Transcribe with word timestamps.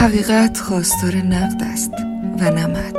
حقیقت 0.00 0.58
خواستار 0.58 1.16
نقد 1.16 1.62
است 1.62 1.92
و 2.40 2.50
نمد 2.50 2.96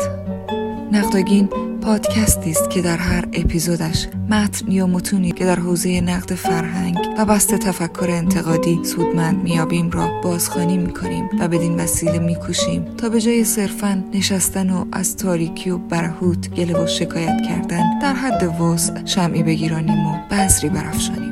نقدگین 0.92 1.50
پادکستی 1.82 2.52
است 2.52 2.70
که 2.70 2.82
در 2.82 2.98
هر 2.98 3.26
اپیزودش 3.34 4.08
متن 4.30 4.72
یا 4.72 4.88
متونی 4.88 5.32
که 5.32 5.46
در 5.46 5.60
حوزه 5.60 6.02
نقد 6.02 6.34
فرهنگ 6.34 6.98
و 7.18 7.26
بست 7.26 7.56
تفکر 7.56 8.08
انتقادی 8.10 8.80
سودمند 8.84 9.44
میابیم 9.44 9.92
را 9.92 10.22
بازخوانی 10.24 10.78
می‌کنیم 10.78 11.30
و 11.40 11.48
بدین 11.48 11.80
وسیله 11.80 12.20
میکوشیم 12.20 12.86
تا 12.98 13.10
به 13.10 13.22
جای 13.22 13.44
صرفا 13.44 14.04
نشستن 14.14 14.70
و 14.70 14.86
از 14.92 15.18
تاریکی 15.18 15.70
و 15.70 15.78
برهوت 15.78 16.50
گله 16.50 16.84
و 16.84 16.88
شکایت 16.88 17.42
کردن 17.48 18.00
در 18.00 18.14
حد 18.14 18.62
وسع 18.62 19.06
شمعی 19.06 19.44
بگیرانیم 19.44 20.08
و 20.08 20.18
بذری 20.32 20.70
برافشانیم. 20.70 21.31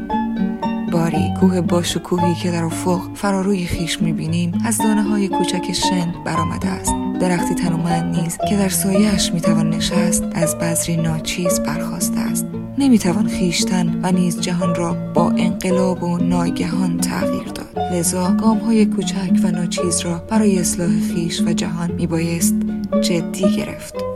باری 1.00 1.34
کوه 1.40 1.62
با 1.62 1.84
شکوهی 1.84 2.36
که 2.36 2.52
در 2.52 2.64
افق 2.64 3.02
فراروی 3.16 3.66
خیش 3.66 4.02
می‌بینیم 4.02 4.62
از 4.66 4.78
دانه 4.78 5.04
های 5.04 5.28
کوچک 5.28 5.72
شن 5.72 6.14
برآمده 6.26 6.68
است. 6.68 6.94
درختی 7.22 7.56
تنومند 7.56 8.20
نیز 8.20 8.38
که 8.50 8.56
در 8.56 8.70
سایهاش 8.70 9.34
می‌توان 9.34 9.70
نشست 9.70 10.24
از 10.34 10.58
بذری 10.58 10.98
ناچیز 10.98 11.60
برخواسته 11.60 12.20
است. 12.20 12.46
نمی‌توان 12.78 13.28
خیشتن 13.28 14.00
و 14.04 14.12
نیز 14.12 14.42
جهان 14.42 14.76
را 14.76 14.94
با 15.14 15.32
انقلاب 15.32 16.04
و 16.04 16.18
ناگهان 16.18 16.98
تغییر 16.98 17.48
داد. 17.48 17.80
لذا 17.94 18.32
گام 18.32 18.58
های 18.58 18.86
کوچک 18.86 19.32
و 19.44 19.52
ناچیز 19.52 20.00
را 20.00 20.18
برای 20.30 20.60
اصلاح 20.60 21.00
خیش 21.14 21.42
و 21.42 21.54
جهان 21.54 21.92
میبایست 21.92 22.56
جدی 23.02 23.56
گرفت. 23.58 24.09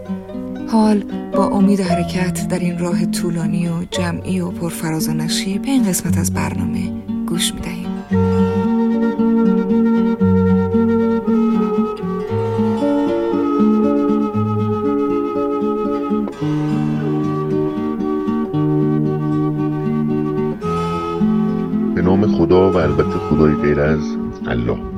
حال 0.73 1.03
با 1.33 1.47
امید 1.47 1.79
حرکت 1.79 2.47
در 2.47 2.59
این 2.59 2.79
راه 2.79 3.05
طولانی 3.05 3.67
و 3.67 3.83
جمعی 3.91 4.39
و 4.39 4.51
پرفراز 4.51 5.09
و 5.09 5.13
نشیب 5.13 5.61
به 5.61 5.67
این 5.67 5.83
قسمت 5.83 6.17
از 6.17 6.33
برنامه 6.33 6.91
گوش 7.27 7.53
می‌دهیم. 7.53 7.89
به 21.95 22.01
نام 22.01 22.27
خدا 22.27 22.71
و 22.71 22.77
البته 22.77 23.03
خدای 23.03 23.53
غیر 23.55 23.79
از 23.79 23.99
الله. 24.47 24.92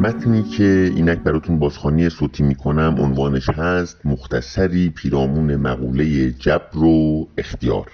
متنی 0.00 0.42
که 0.42 0.92
اینک 0.96 1.18
براتون 1.18 1.58
بازخوانی 1.58 2.08
صوتی 2.08 2.42
می‌کنم 2.42 2.96
عنوانش 2.98 3.48
هست 3.48 4.06
مختصری 4.06 4.90
پیرامون 4.90 5.56
مقوله 5.56 6.30
جبر 6.30 6.78
و 6.78 7.28
اختیار. 7.38 7.90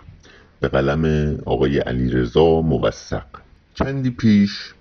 به 0.60 0.68
قلم 0.68 1.34
آقای 1.46 1.78
علیرضا 1.78 2.60
موثق. 2.60 3.24
چندی 3.74 4.10
پیش 4.10 4.74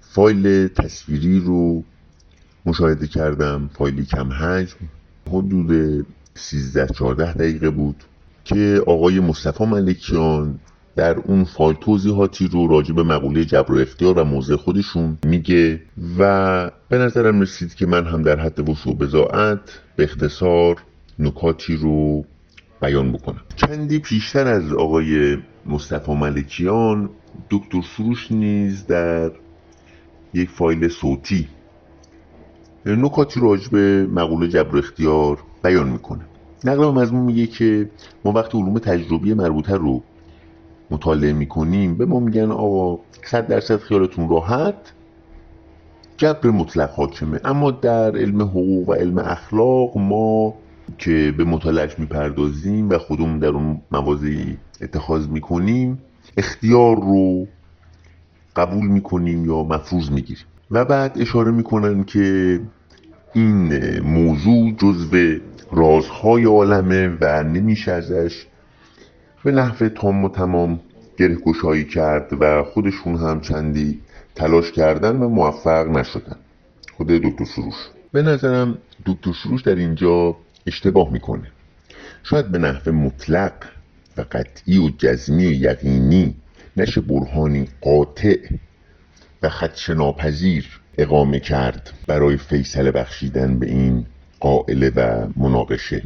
فایل 0.00 0.68
تصویری 0.68 1.40
رو 1.40 1.84
مشاهده 2.66 3.06
کردم 3.06 3.70
فایلی 3.74 4.04
کم 4.04 4.32
حجم 4.32 4.76
حدود 5.28 6.06
13 6.34 6.86
14 6.86 7.32
دقیقه 7.32 7.70
بود 7.70 8.04
که 8.44 8.82
آقای 8.86 9.20
مصطفی 9.20 9.64
ملکیان 9.64 10.58
در 10.98 11.18
اون 11.18 11.44
فایل 11.44 11.76
توضیحاتی 11.76 12.48
رو 12.48 12.66
راجع 12.66 12.94
به 12.94 13.02
مقوله 13.02 13.44
جبر 13.44 13.72
و 13.72 13.78
اختیار 13.78 14.18
و 14.18 14.24
موضع 14.24 14.56
خودشون 14.56 15.18
میگه 15.26 15.80
و 16.18 16.70
به 16.88 16.98
نظرم 16.98 17.40
رسید 17.40 17.74
که 17.74 17.86
من 17.86 18.04
هم 18.06 18.22
در 18.22 18.40
حد 18.40 18.68
وسوع 18.68 18.96
بزاعت 18.96 19.60
به 19.96 20.04
اختصار 20.04 20.76
نکاتی 21.18 21.76
رو 21.76 22.24
بیان 22.82 23.12
بکنم. 23.12 23.40
چندی 23.56 23.98
پیشتر 23.98 24.46
از 24.46 24.72
آقای 24.72 25.38
مصطفی 25.66 26.14
ملکیان 26.14 27.10
دکتر 27.50 27.82
سروش 27.96 28.32
نیز 28.32 28.86
در 28.86 29.30
یک 30.34 30.50
فایل 30.50 30.88
صوتی 30.88 31.48
نکاتی 32.86 33.40
راجع 33.40 33.70
به 33.70 34.06
مقوله 34.06 34.48
جبر 34.48 34.78
اختیار 34.78 35.38
بیان 35.64 35.88
می‌کنه. 35.88 36.24
نقل 36.64 36.84
مضمون 36.84 37.24
میگه 37.24 37.46
که 37.46 37.90
ما 38.24 38.32
وقتی 38.32 38.58
علوم 38.58 38.78
تجربی 38.78 39.34
مربوطه 39.34 39.74
رو 39.74 40.02
مطالعه 40.90 41.32
می‌کنیم 41.32 41.94
به 41.94 42.06
ما 42.06 42.20
میگن 42.20 42.50
آقا 42.50 43.02
صد 43.24 43.46
درصد 43.46 43.76
خیالتون 43.76 44.28
راحت 44.28 44.92
جبر 46.16 46.50
مطلق 46.50 46.90
حاکمه. 46.90 47.40
اما 47.44 47.70
در 47.70 48.16
علم 48.16 48.42
حقوق 48.42 48.88
و 48.88 48.92
علم 48.92 49.18
اخلاق 49.18 49.98
ما 49.98 50.54
که 50.98 51.34
به 51.36 51.44
مطالعهش 51.44 51.98
می‌پردازیم 51.98 52.88
و 52.90 52.98
خودمون 52.98 53.38
در 53.38 53.48
اون 53.48 53.80
موازی 53.90 54.56
اتخاذ 54.80 55.28
می‌کنیم 55.28 55.98
اختیار 56.36 56.96
رو 56.96 57.46
قبول 58.56 58.86
می‌کنیم 58.86 59.46
یا 59.46 59.62
مفروض 59.62 60.10
می‌گیریم. 60.10 60.44
و 60.70 60.84
بعد 60.84 61.16
اشاره 61.20 61.50
می‌کنن 61.50 62.04
که 62.04 62.60
این 63.34 63.72
موضوع 64.00 64.72
جزو 64.72 65.38
رازهای 65.72 66.44
عالمه 66.44 67.16
و 67.20 67.42
نمیشه 67.42 67.92
ازش 67.92 68.46
به 69.44 69.52
نحو 69.52 69.88
تام 69.88 70.24
و 70.24 70.28
تمام 70.28 70.80
گره 71.18 71.34
گشایی 71.34 71.84
کرد 71.84 72.32
و 72.40 72.64
خودشون 72.64 73.16
هم 73.16 73.40
چندی 73.40 74.00
تلاش 74.34 74.72
کردن 74.72 75.16
و 75.16 75.28
موفق 75.28 75.86
نشدن. 75.86 76.36
خود 76.96 77.06
دکتر 77.06 77.44
سروش 77.44 77.74
به 78.12 78.22
نظرم 78.22 78.78
دکتر 79.06 79.32
سروش 79.42 79.62
در 79.62 79.74
اینجا 79.74 80.36
اشتباه 80.66 81.12
می‌کنه. 81.12 81.46
شاید 82.22 82.48
به 82.48 82.58
نحو 82.58 82.92
مطلق 82.92 83.52
و 84.16 84.24
قطعی 84.32 84.78
و 84.78 84.90
جزمی 84.98 85.46
و 85.46 85.52
یقینی 85.52 86.34
نشه 86.76 87.00
برهانی 87.00 87.68
قاطع 87.80 88.36
و 89.42 89.48
خدش 89.48 89.90
ناپذیر 89.90 90.80
اقامه 90.98 91.40
کرد 91.40 91.92
برای 92.06 92.36
فیصله 92.36 92.90
بخشیدن 92.90 93.58
به 93.58 93.66
این 93.66 94.06
قائله 94.40 94.92
و 94.96 95.26
مناقشه. 95.36 96.02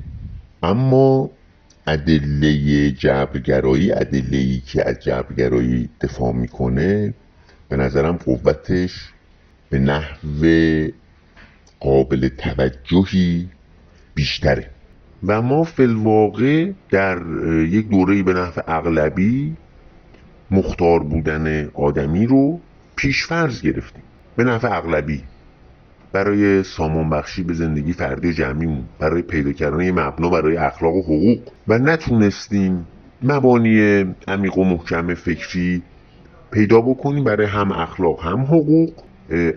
اما 0.63 1.31
ادله 1.87 2.91
جبرگرایی 2.91 3.93
ادله 3.93 4.61
که 4.67 4.89
از 4.89 5.01
جبرگرایی 5.01 5.89
دفاع 6.01 6.33
می‌کنه 6.33 7.15
به 7.69 7.77
نظرم 7.77 8.17
قوتش 8.17 9.13
به 9.71 9.79
نحو 9.79 10.47
قابل 11.81 12.29
توجهی 12.29 13.49
بیشتره. 14.15 14.71
و 15.27 15.43
ما 15.43 15.65
فلواقع 15.65 16.73
در 16.91 17.19
یک 17.69 17.89
دوره 17.89 18.23
به 18.23 18.33
نحو 18.33 18.61
اغلبی 18.67 19.57
مختار 20.51 21.03
بودن 21.03 21.69
آدمی 21.75 22.27
رو 22.27 22.61
پیشفرض 22.97 23.63
گرفتیم. 23.63 24.03
به 24.37 24.45
نحو 24.45 24.67
اغلبی. 24.73 25.23
برای 26.13 26.63
سامان 26.63 27.11
بخشی 27.11 27.43
به 27.43 27.55
زندگی 27.55 27.93
فردی 27.93 28.35
جمعیمون 28.35 28.85
برای 28.99 29.23
پیدا 29.23 29.53
کردن 29.53 29.81
یه 29.81 29.93
مبنا 29.93 30.29
برای 30.29 30.57
اخلاق 30.57 30.95
و 30.95 31.03
حقوق. 31.03 31.39
و 31.69 31.79
نتونستیم 31.79 32.87
مبانی 33.23 34.05
عمیق 34.29 34.59
و 34.59 34.65
محکم 34.65 35.15
فکری 35.15 35.83
پیدا 36.51 36.81
بکنیم 36.81 37.25
برای 37.25 37.47
هم 37.47 37.73
اخلاق 37.73 38.25
هم 38.25 38.41
حقوق 38.41 38.93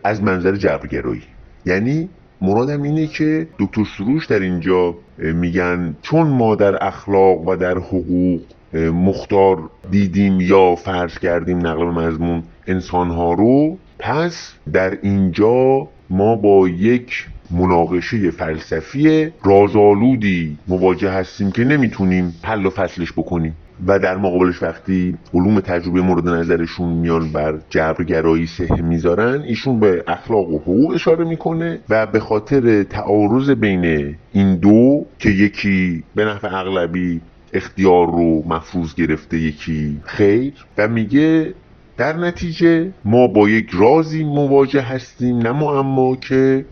از 0.04 0.24
منظر 0.24 0.56
جبرگرایی. 0.56 1.24
یعنی 1.66 2.10
مرادم 2.42 2.82
اینه 2.82 3.08
که 3.08 3.48
دکتر 3.60 3.84
سروش 3.98 4.26
در 4.26 4.40
اینجا 4.40 4.96
میگن 5.18 5.96
چون 6.02 6.28
ما 6.28 6.56
در 6.56 6.84
اخلاق 6.88 7.48
و 7.48 7.56
در 7.56 7.78
حقوق 7.78 8.42
مختار 8.74 9.70
دیدیم 9.92 10.42
یا 10.42 10.76
فرض 10.76 11.20
کردیم 11.20 11.68
نقل 11.68 11.86
مضمون 11.86 12.44
انسانها 12.68 13.34
رو 13.34 13.78
پس 14.00 14.54
در 14.74 14.98
اینجا 15.02 15.88
ما 16.10 16.36
با 16.36 16.68
یک 16.68 17.28
مناقشه 17.52 18.32
فلسفی 18.32 19.32
رازآلودی 19.44 20.58
مواجه 20.68 21.10
هستیم 21.10 21.52
که 21.52 21.64
نمی‌تونیم 21.64 22.36
حل 22.44 22.66
و 22.66 22.70
فصلش 22.70 23.12
بکنیم. 23.12 23.56
و 23.88 24.00
در 24.00 24.18
مقابلش 24.18 24.64
وقتی 24.64 25.18
علوم 25.34 25.60
تجربه 25.60 26.02
مورد 26.02 26.30
نظرشون 26.30 26.90
میان 26.90 27.32
بر 27.32 27.60
جبرگرایی 27.70 28.48
سه 28.48 28.82
می‌ذارن 28.82 29.42
ایشون 29.42 29.80
به 29.80 30.04
اخلاق 30.08 30.54
و 30.54 30.58
حقوق 30.58 30.92
اشاره 30.92 31.26
می‌کنه 31.26 31.80
و 31.90 32.06
به 32.06 32.20
خاطر 32.20 32.84
تعارض 32.84 33.50
بین 33.50 34.16
این 34.34 34.56
دو 34.56 35.06
که 35.20 35.30
یکی 35.30 36.04
به 36.16 36.26
نحو 36.26 36.56
اغلبی 36.56 37.22
اختیار 37.54 38.08
رو 38.08 38.44
مفروض 38.48 38.96
گرفته 38.96 39.38
یکی 39.38 40.00
خیر 40.04 40.54
و 40.78 40.88
میگه 40.88 41.54
در 41.98 42.18
نتیجه 42.18 42.92
ما 43.06 43.28
با 43.28 43.50
یک 43.50 43.70
رازی 43.74 44.24
مواجه 44.24 44.82
هستیم 44.82 45.38
نه 45.38 45.64
اما 45.64 46.16
که 46.16 46.66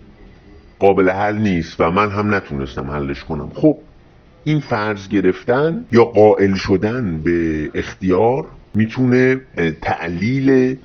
قابل 0.79 1.09
حل 1.09 1.37
نیست 1.37 1.75
و 1.79 1.91
من 1.91 2.09
هم 2.09 2.33
نتونستم 2.33 2.91
حلش 2.91 3.23
کنم. 3.23 3.51
خب 3.55 3.77
این 4.43 4.59
فرض 4.59 5.07
گرفتن 5.07 5.85
یا 5.91 6.05
قائل 6.05 6.53
شدن 6.53 7.21
به 7.21 7.69
اختیار 7.73 8.45
می‌تونه 8.75 9.41
تعلیل 9.81 10.77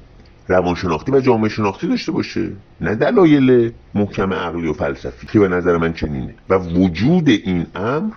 روانشناختی 0.49 1.13
و 1.13 1.21
جامعه 1.21 1.49
شناختی 1.49 1.89
داشته 1.89 2.13
باشه 2.13 2.51
نه 2.81 2.95
دلایل 2.95 3.73
محکم 3.95 4.33
عقلی 4.33 4.69
و 4.69 4.73
فلسفی 4.73 5.27
که 5.27 5.39
به 5.39 5.49
نظر 5.49 5.77
من 5.77 5.93
چنینه. 5.93 6.35
و 6.49 6.59
وجود 6.59 7.29
این 7.29 7.67
امر 7.75 8.13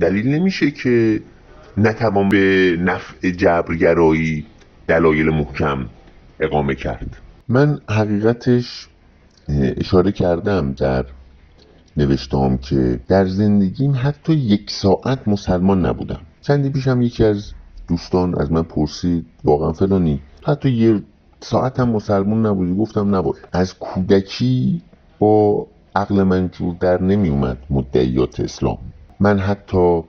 دلیل 0.00 0.28
نمیشه 0.28 0.70
که 0.70 1.20
نتوان 1.76 2.28
به 2.28 2.76
نفع 2.80 3.30
جبرگرایی 3.30 4.46
دلایل 4.88 5.30
محکم 5.30 5.86
اقامه 6.40 6.74
کرد. 6.74 7.16
من 7.48 7.80
حقیقتش 7.88 8.88
اشاره 9.48 10.12
کردم 10.12 10.72
در 10.72 11.04
نوشتم 11.96 12.56
که 12.56 13.00
در 13.08 13.26
زندگیم 13.26 13.94
حتی 14.02 14.32
یک 14.32 14.70
ساعت 14.70 15.28
مسلمان 15.28 15.86
نبودم. 15.86 16.20
چندی 16.40 16.70
پیشم 16.70 17.02
یکی 17.02 17.24
از 17.24 17.52
دوستان 17.88 18.40
از 18.40 18.52
من 18.52 18.62
پرسید 18.62 19.26
واقعا 19.44 19.72
فلانی 19.72 20.20
حتی 20.44 20.70
یه 20.70 21.02
ساعت 21.40 21.80
هم 21.80 21.88
مسلمان 21.88 22.46
نبودی؟ 22.46 22.74
گفتم 22.76 23.14
نباید 23.14 23.48
از 23.52 23.78
کودکی 23.78 24.82
با 25.18 25.66
عقل 25.96 26.22
من 26.22 26.48
جور 26.48 26.74
در 26.80 27.02
نمی 27.02 27.28
اومد 27.28 27.58
مدعیات 27.70 28.40
اسلام. 28.40 28.78
من 29.20 29.38
حتی 29.38 30.02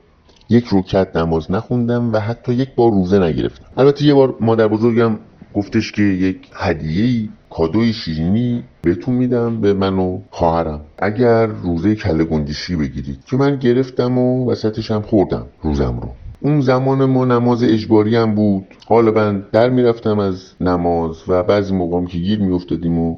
یک 0.50 0.66
روکت 0.66 1.16
نماز 1.16 1.52
نخوندم 1.52 2.14
و 2.14 2.20
حتی 2.20 2.54
یک 2.54 2.76
بار 2.76 2.92
روزه 2.92 3.20
نگرفتم. 3.20 3.66
البته 3.78 4.06
یه 4.06 4.14
بار 4.14 4.36
مادر 4.40 4.68
بزرگم 4.68 5.20
گفتش 5.54 5.92
که 5.92 6.02
یک 6.02 6.38
هدیه 6.54 7.30
کادوی 7.50 7.94
شیرینی 7.94 8.64
بهتون 8.82 9.16
میدم 9.16 9.62
به 9.62 9.74
من 9.74 10.00
و 10.00 10.20
خواهرم. 10.30 10.82
اگر 10.98 11.46
روزه 11.46 11.96
کله 11.96 12.24
گندیشی 12.24 12.76
بگیرید 12.76 13.20
که 13.26 13.38
من 13.38 13.56
گرفتم 13.56 14.18
و 14.18 14.52
وسطش 14.52 14.92
هم 14.92 15.02
خوردم 15.02 15.46
روزم 15.64 16.00
رو. 16.02 16.10
اون 16.42 16.62
زمان 16.62 17.06
ما 17.06 17.26
نماز 17.26 17.64
اجباری 17.64 18.16
هم 18.16 18.36
بود. 18.36 18.66
غالبا 18.88 19.40
در 19.52 19.70
می‌رفتم 19.70 20.20
از 20.20 20.52
نماز 20.62 21.18
و 21.28 21.44
بعضی 21.44 21.74
موقع 21.74 22.06
که 22.06 22.18
گیر 22.18 22.40
میافتادیم 22.40 23.00
و 23.00 23.18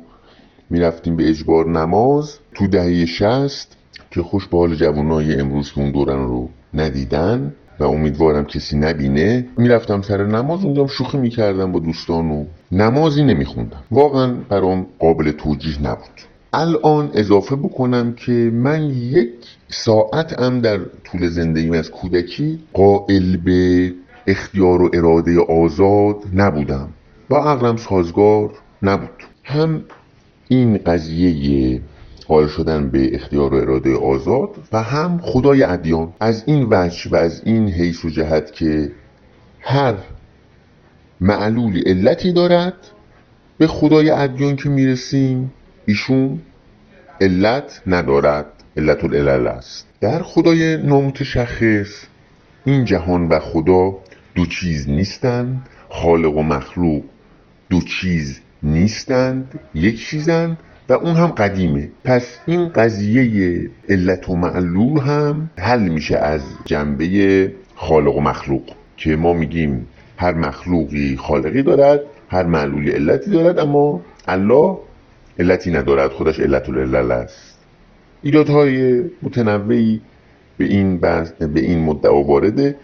می‌رفتیم 0.70 1.16
به 1.16 1.30
اجبار 1.30 1.70
نماز 1.70 2.40
تو 2.56 2.68
دهه 2.68 3.06
شست 3.06 3.78
که 4.12 4.22
خوش 4.22 4.48
به 4.48 4.58
حال 4.58 4.76
جوانای 4.76 5.40
امروز 5.40 5.72
که 5.72 5.82
اون 5.82 5.92
دورن 5.92 6.28
رو 6.28 6.50
ندیدن 6.74 7.54
و 7.80 7.84
امیدوارم 7.84 8.46
کسی 8.46 8.78
نبینه 8.78 9.46
می‌رفتم 9.58 10.02
سر 10.02 10.26
نماز 10.26 10.66
اونجا 10.66 10.88
شوخی 10.88 11.18
می‌کردم 11.18 11.72
با 11.72 11.80
دوستان 11.80 12.32
و 12.32 12.46
نمازی 12.72 13.24
نمیخوندم. 13.24 13.84
واقعا 13.92 14.34
برام 14.50 14.86
قابل 15.00 15.32
توجیه 15.32 15.82
نبود. 15.82 16.22
الان 16.54 17.10
اضافه 17.14 17.56
بکنم 17.56 18.14
که 18.14 18.32
من 18.54 18.84
یک 18.90 19.30
ساعت 19.68 20.40
هم 20.40 20.62
در 20.62 20.80
طول 21.04 21.28
زندگیم 21.28 21.74
از 21.74 21.92
کودکی 21.92 22.60
قائل 22.74 23.38
به 23.38 23.94
اختیار 24.28 24.82
و 24.82 24.90
اراده 24.94 25.40
آزاد 25.40 26.16
نبودم. 26.34 26.90
با 27.30 27.52
عقلم 27.52 27.78
سازگار 27.78 28.52
نبود. 28.82 29.24
هم 29.44 29.82
این 30.48 30.78
قضیه 30.78 31.82
قائل 32.30 32.48
شدن 32.48 32.90
به 32.90 33.16
اختیار 33.16 33.54
و 33.54 33.58
اراده 33.58 33.98
آزاد 33.98 34.50
و 34.72 34.84
هم 34.84 35.20
خدای 35.24 35.64
ادیان. 35.64 36.14
از 36.20 36.44
این 36.46 36.68
وجه 36.70 37.10
و 37.12 37.16
از 37.16 37.42
این 37.46 37.70
حیث 37.70 38.06
و 38.06 38.10
جهت 38.10 38.52
که 38.52 38.92
هر 39.60 39.94
معلولی 41.22 41.82
علتی 41.82 42.34
دارد 42.34 42.74
به 43.58 43.68
خدای 43.68 44.10
ادیان 44.10 44.56
که 44.56 44.70
می‌رسیم 44.70 45.52
ایشون 45.86 46.40
علت 47.22 47.82
ندارد 47.88 48.46
علت 48.78 49.04
العلل 49.04 49.48
است. 49.48 49.88
در 50.02 50.22
خدای 50.22 50.78
نامتشخص 50.78 52.04
این 52.66 52.86
جهان 52.86 53.28
و 53.28 53.40
خدا 53.40 53.98
دو 54.36 54.46
چیز 54.46 54.90
نیستند 54.90 55.70
خالق 55.90 56.38
و 56.38 56.44
مخلوق 56.44 57.04
دو 57.70 57.82
چیز 57.82 58.40
نیستند 58.64 59.60
یک 59.76 60.06
چیزند. 60.06 60.58
و 60.90 60.94
اون 60.94 61.16
هم 61.16 61.28
قدیمه. 61.28 61.90
پس 62.04 62.40
این 62.46 62.70
قضیه 62.70 63.70
علت 63.90 64.30
و 64.30 64.36
معلول 64.36 65.00
هم 65.00 65.50
حل 65.58 65.80
میشه 65.80 66.18
از 66.18 66.42
جنبه 66.66 67.52
خالق 67.76 68.16
و 68.16 68.22
مخلوق 68.22 68.64
که 68.98 69.16
ما 69.16 69.34
میگیم 69.34 69.88
هر 70.18 70.34
مخلوقی 70.34 71.18
خالقی 71.18 71.64
دارد 71.64 72.02
هر 72.30 72.44
معلولی 72.44 72.92
علتی 72.92 73.32
دارد 73.32 73.60
اما 73.60 74.02
الله 74.28 74.78
علتی 75.40 75.72
ندارد 75.72 76.12
خودش 76.12 76.40
علت 76.40 76.70
العلل 76.70 77.12
است. 77.12 77.60
ایرادهای 78.22 79.04
متنوعی 79.22 80.02
به 80.58 80.66
این 80.66 80.98
به 80.98 81.60
این 81.60 81.80
مدعا 81.80 82.24
وارده. 82.24 82.76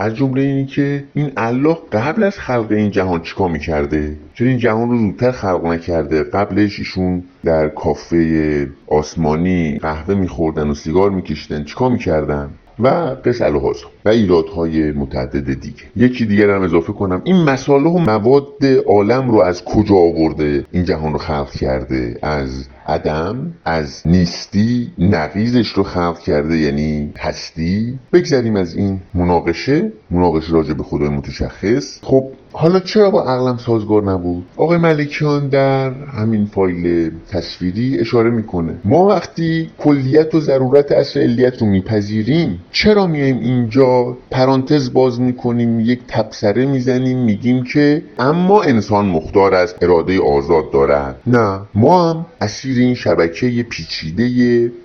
از 0.00 0.16
جمله 0.16 0.42
اینی 0.42 0.66
که 0.66 1.04
این 1.14 1.32
الله 1.36 1.78
قبل 1.92 2.22
از 2.22 2.38
خلق 2.38 2.66
این 2.70 2.90
جهان 2.90 3.22
چیکار 3.22 3.50
می‌کرده؟ 3.50 4.16
چرا 4.34 4.48
این 4.48 4.58
جهان 4.58 4.90
رو 4.90 4.98
زودتر 4.98 5.30
خلق 5.30 5.66
نکرده؟ 5.66 6.22
قبلش 6.22 6.78
ایشون 6.78 7.22
در 7.44 7.68
کافه 7.68 8.68
آسمانی 8.86 9.78
قهوه 9.78 10.14
میخوردن 10.14 10.68
و 10.68 10.74
سیگار 10.74 11.10
میکشیدن. 11.10 11.64
چیکار 11.64 11.90
می‌کردن؟ 11.90 12.50
و 12.82 13.16
قص 13.24 13.42
الهاز 13.42 13.76
و 14.04 14.08
ایرادهای 14.08 14.92
متعدد 14.92 15.60
دیگه. 15.60 15.82
یکی 15.96 16.26
دیگر 16.26 16.50
هم 16.50 16.62
اضافه 16.62 16.92
کنم. 16.92 17.22
این 17.24 17.36
مساله 17.36 17.90
و 17.90 17.98
مواد 17.98 18.64
عالم 18.86 19.30
رو 19.30 19.40
از 19.40 19.64
کجا 19.64 19.94
آورده؟ 19.94 20.66
این 20.72 20.84
جهان 20.84 21.12
رو 21.12 21.18
خلق 21.18 21.50
کرده. 21.50 22.18
از 22.22 22.68
عدم 22.86 23.52
از 23.64 24.02
نیستی 24.06 24.92
نقیزش 24.98 25.68
رو 25.68 25.82
خلق 25.82 26.18
کرده 26.18 26.58
یعنی 26.58 27.12
هستی. 27.18 27.98
بگذریم 28.12 28.56
از 28.56 28.76
این 28.76 29.00
مناقشه. 29.14 29.92
مناقشه 30.10 30.52
راجع 30.52 30.74
به 30.74 30.82
خدای 30.82 31.08
متشخص. 31.08 31.98
خب 32.02 32.24
حالا 32.52 32.80
چرا 32.80 33.10
با 33.10 33.22
عقلم 33.22 33.56
سازگار 33.56 34.02
نبود؟ 34.02 34.44
آقای 34.56 34.78
ملکیان 34.78 35.48
در 35.48 35.90
همین 35.90 36.46
فایل 36.46 37.10
تصویری 37.30 37.98
اشاره 37.98 38.30
می‌کنه. 38.30 38.74
ما 38.84 39.06
وقتی 39.06 39.70
کلیت 39.78 40.34
و 40.34 40.40
ضرورت 40.40 40.92
اصل 40.92 41.20
علیت 41.20 41.62
رو 41.62 41.66
میپذیریم 41.66 42.60
چرا 42.72 43.06
میایم 43.06 43.38
اینجا 43.38 44.16
پرانتز 44.30 44.92
باز 44.92 45.20
می‌کنیم 45.20 45.80
یک 45.80 46.00
تبصره 46.08 46.66
می‌زنیم 46.66 47.18
میگیم 47.18 47.64
که 47.64 48.02
اما 48.18 48.62
انسان 48.62 49.06
مختار 49.06 49.54
از 49.54 49.74
اراده 49.82 50.20
آزاد 50.20 50.70
دارد؟ 50.70 51.20
نه 51.26 51.60
ما 51.74 52.10
هم 52.10 52.26
اسیر 52.40 52.78
این 52.78 52.94
شبکه 52.94 53.62
پیچیده 53.62 54.24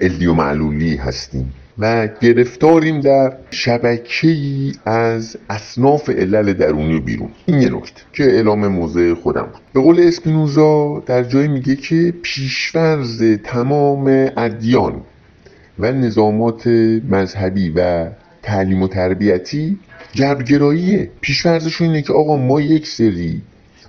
علی 0.01 0.25
و 0.25 0.33
معلولی 0.33 0.95
هستیم. 0.95 1.53
و 1.79 2.07
گرفتاریم 2.21 2.99
در 2.99 3.33
شبکه 3.51 4.27
ای 4.27 4.73
از 4.85 5.37
اصناف 5.49 6.09
علل 6.09 6.53
درونی 6.53 6.95
و 6.95 7.01
بیرون. 7.01 7.29
این 7.45 7.61
یه 7.61 7.69
نکته 7.69 8.01
که 8.13 8.23
اعلام 8.23 8.67
موضع 8.67 9.13
خودم 9.13 9.41
بود. 9.41 9.61
به 9.73 9.81
قول 9.81 9.99
اسپینوزا 9.99 11.03
در 11.05 11.23
جای 11.23 11.47
میگه 11.47 11.75
که 11.75 12.13
پیشورز 12.21 13.23
تمام 13.43 14.29
ادیان 14.37 15.01
و 15.79 15.91
نظامات 15.91 16.67
مذهبی 17.09 17.69
و 17.75 18.09
تعلیم 18.43 18.83
و 18.83 18.87
تربیتی 18.87 19.79
جبرگراییه 20.13 21.09
پیشورزشون 21.21 21.87
اینه 21.87 22.01
که 22.01 22.13
آقا 22.13 22.37
ما 22.37 22.61
یک 22.61 22.87
سری 22.87 23.41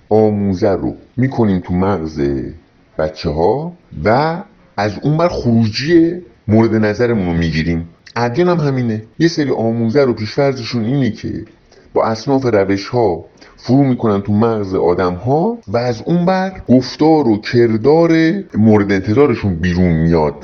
آموزه 0.08 0.70
رو 0.70 0.96
می‌کنیم 1.16 1.60
تو 1.60 1.74
مغز 1.74 2.20
بچه 2.98 3.30
ها 3.30 3.72
و 4.04 4.42
از 4.76 4.92
اون 5.02 5.16
بر 5.16 5.28
خروجی 5.28 6.22
مورد 6.48 6.74
نظرمون 6.74 7.26
رو 7.26 7.32
می‌گیریم. 7.32 7.88
ادیان 8.16 8.48
هم 8.48 8.66
همینه. 8.66 9.02
یه 9.18 9.28
سری 9.28 9.50
آموزه 9.50 10.04
رو 10.04 10.12
پیشفرزشون 10.12 10.84
اینه 10.84 11.10
که 11.10 11.44
با 11.94 12.04
اصناف 12.04 12.44
روش 12.44 12.88
ها 12.88 13.24
فرو 13.56 13.84
می‌کنن 13.84 14.20
تو 14.22 14.32
مغز 14.32 14.74
آدم 14.74 15.14
ها 15.14 15.58
و 15.68 15.76
از 15.76 16.02
اون 16.06 16.24
بر 16.26 16.52
گفتار 16.68 17.28
و 17.28 17.40
کردار 17.40 18.12
مورد 18.54 18.92
انتظارشون 18.92 19.54
بیرون 19.54 19.92
میاد. 19.92 20.34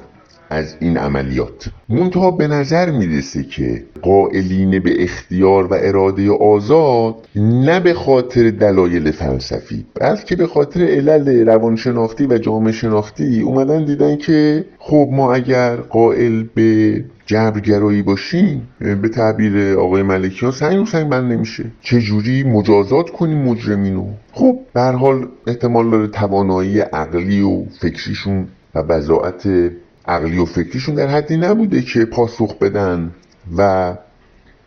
از 0.52 0.76
این 0.80 0.96
عملیات. 0.96 1.68
منتها 1.88 2.30
به 2.30 2.48
نظر 2.48 2.90
می‌رسه 2.90 3.42
که 3.42 3.84
قائلین 4.02 4.78
به 4.78 5.02
اختیار 5.02 5.66
و 5.66 5.74
اراده 5.80 6.30
آزاد 6.30 7.14
نه 7.36 7.80
به 7.80 7.94
خاطر 7.94 8.50
دلایل 8.50 9.10
فلسفی 9.10 9.86
بلکه 10.00 10.36
به 10.36 10.46
خاطر 10.46 10.84
علل 10.84 11.46
روانشناختی 11.46 12.26
و 12.26 12.38
جامعه 12.38 12.72
شناختی 12.72 13.40
اومدن 13.40 13.84
دیدن 13.84 14.16
که 14.16 14.64
خب 14.78 15.08
ما 15.12 15.34
اگر 15.34 15.76
قائل 15.76 16.44
به 16.54 17.04
جبرگرایی 17.26 18.02
باشیم 18.02 18.68
به 18.80 19.08
تعبیر 19.08 19.78
آقای 19.78 20.02
ملکیان 20.02 20.52
سنگ 20.52 20.86
سنگ 20.86 21.08
بند 21.08 21.32
نمیشه. 21.32 21.64
چجوری 21.80 22.42
مجازات 22.42 23.10
کنیم 23.10 23.38
مجرمینو 23.38 24.06
خب 24.32 24.58
به 24.74 24.80
حال 24.80 25.28
احتمال 25.46 25.90
داره 25.90 26.06
توانایی 26.06 26.80
عقلی 26.80 27.42
و 27.42 27.64
فکریشون 27.80 28.48
و 28.74 28.82
بزاعت 28.82 29.48
عقلی 30.06 30.38
و 30.38 30.44
فکریشون 30.44 30.94
در 30.94 31.06
حدی 31.06 31.36
نبوده 31.36 31.82
که 31.82 32.04
پاسخ 32.04 32.58
بدن 32.58 33.14
و 33.56 33.94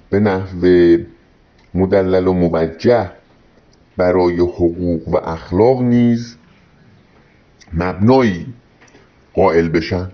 به 0.10 0.20
نحو 0.20 0.98
مدلل 1.74 2.28
و 2.28 2.34
موجه 2.34 3.12
برای 3.98 4.40
حقوق 4.40 5.08
و 5.08 5.18
اخلاق 5.18 5.82
نیز 5.82 6.36
مبنایی 7.74 8.46
قائل 9.34 9.70
بشن. 9.70 10.12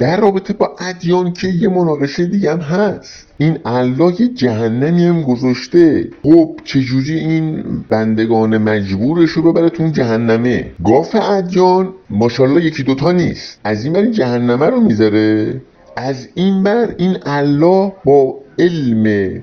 در 0.00 0.20
رابطه 0.20 0.52
با 0.52 0.76
ادیان 0.78 1.32
که 1.32 1.48
یه 1.48 1.68
مناقشه 1.68 2.26
دیگه 2.26 2.52
هم 2.52 2.58
هست. 2.60 3.26
این 3.38 3.58
الله 3.64 4.20
یه 4.20 4.28
جهنمی 4.28 5.04
هم 5.04 5.22
گذاشته. 5.22 6.08
خب 6.22 6.60
چجوری 6.64 7.18
این 7.18 7.64
بندگان 7.88 8.58
مجبورش 8.58 9.30
رو 9.30 9.52
ببره 9.52 9.70
تو 9.70 9.88
جهنمه؟ 9.88 10.70
گاف 10.84 11.14
ادیان 11.14 11.94
ماشاءالله 12.10 12.64
یکی 12.64 12.82
دوتا 12.82 13.12
نیست. 13.12 13.60
از 13.64 13.84
این 13.84 13.92
بر 13.92 14.00
این 14.00 14.12
جهنمه 14.12 14.66
رو 14.66 14.80
می‌ذاره. 14.80 15.60
از 15.96 16.28
این 16.34 16.62
بر 16.62 16.94
این 16.98 17.16
الله 17.26 17.92
با 18.04 18.34
علم 18.58 19.34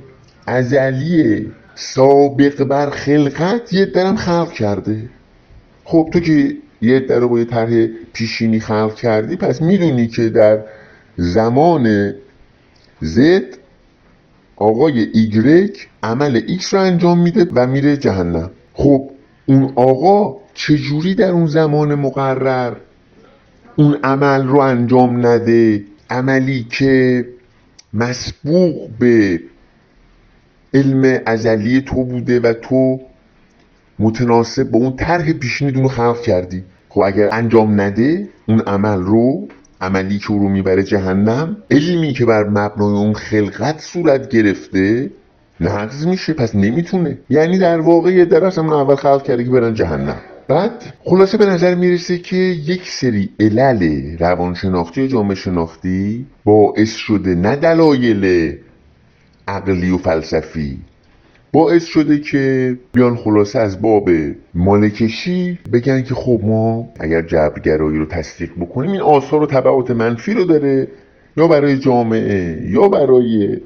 ازلی 0.48 1.52
سابق 1.76 2.64
بر 2.64 2.90
خلقت 2.90 3.74
یه 3.74 3.86
آدم 3.86 4.16
خلق 4.16 4.52
کرده. 4.52 5.10
خب 5.84 6.10
تو 6.14 6.20
که 6.20 6.58
یه 6.82 6.96
عده 6.96 7.20
رو 7.20 7.30
با 7.30 7.40
یه 7.40 7.46
طرح 7.46 7.88
پیشینی 8.14 8.60
خلق 8.60 8.96
کردی 8.96 9.36
پس 9.36 9.62
می‌دونی 9.62 10.08
که 10.08 10.30
در 10.30 10.60
زمان 11.18 12.14
زد 13.02 13.58
آقای 14.56 15.08
ایگرگ 15.14 15.88
عمل 16.04 16.42
ایکس 16.48 16.74
رو 16.74 16.80
انجام 16.80 17.20
میده 17.20 17.48
و 17.54 17.68
میره 17.68 17.98
جهنم. 17.98 18.52
خب 18.74 19.10
اون 19.46 19.74
آقا 19.76 20.38
چجوری 20.54 21.16
در 21.16 21.32
اون 21.32 21.48
زمان 21.48 21.96
مقرر 21.96 22.76
اون 23.76 23.98
عمل 24.04 24.48
رو 24.48 24.60
انجام 24.60 25.28
نده؟ 25.28 25.84
عملی 26.10 26.68
که 26.70 27.26
مسبوق 27.94 28.90
به 29.00 29.42
علم 30.74 31.22
ازلی 31.26 31.82
تو 31.82 32.04
بوده 32.04 32.40
و 32.40 32.54
تو 32.54 33.00
متناسب 34.00 34.72
با 34.72 34.80
اون 34.80 34.96
طرح 34.96 35.34
پیشینی 35.34 35.72
رو 35.72 35.88
خلق 35.88 36.22
کردی. 36.22 36.64
خب 36.90 37.02
اگر 37.02 37.30
انجام 37.32 37.82
نده 37.82 38.30
اون 38.48 38.60
عمل 38.60 38.98
رو 38.98 39.48
عملی 39.82 40.20
که 40.20 40.28
رو 40.28 40.50
می‌بره 40.50 40.84
جهنم 40.84 41.58
علمی 41.72 42.14
که 42.14 42.26
بر 42.26 42.44
مبنای 42.44 42.94
اون 42.94 43.14
خلقت 43.14 43.80
صورت 43.80 44.30
گرفته 44.30 45.10
نقض 45.60 46.06
میشه 46.08 46.34
پس 46.34 46.56
نمی‌تونه. 46.56 47.18
یعنی 47.30 47.58
در 47.58 47.80
واقع 47.80 48.12
یه 48.12 48.26
درس 48.26 48.58
همون 48.58 48.74
اول 48.74 48.96
خلق 48.96 49.24
کرده 49.24 49.44
که 49.44 49.50
برن 49.50 49.74
جهنم. 49.74 50.16
بعد 50.48 50.94
خلاصه 51.04 51.38
به 51.38 51.46
نظر 51.46 51.76
می‌رسه 51.76 52.18
که 52.18 52.36
یک 52.36 52.90
سری 52.90 53.30
علل 53.40 54.18
روانشناختی 54.20 55.04
و 55.04 55.08
جامعه 55.08 55.36
شناختی 55.36 56.26
باعث 56.46 56.96
شده 56.96 57.36
نه 57.36 57.56
دلایل 57.56 58.56
عقلی 59.48 59.92
و 59.92 59.98
فلسفی 59.98 60.78
باعث 61.54 61.86
شده 61.86 62.20
که 62.20 62.78
بیان 62.94 63.16
خلاصه 63.16 63.60
از 63.60 63.82
باب 63.82 64.10
مالکشی 64.54 65.60
بگن 65.74 66.02
که 66.02 66.16
خب 66.16 66.40
ما 66.44 66.90
اگر 67.00 67.22
جبرگرایی 67.22 67.98
رو 67.98 68.06
تصدیق 68.06 68.52
بکنیم 68.60 68.92
این 68.92 69.02
آثار 69.02 69.44
و 69.44 69.46
طبعات 69.46 69.92
منفی 69.92 70.34
رو 70.34 70.44
داره 70.44 70.88
یا 71.38 71.48
برای 71.48 71.78
جامعه 71.78 72.68
یا 72.70 72.88
برای 72.88 73.58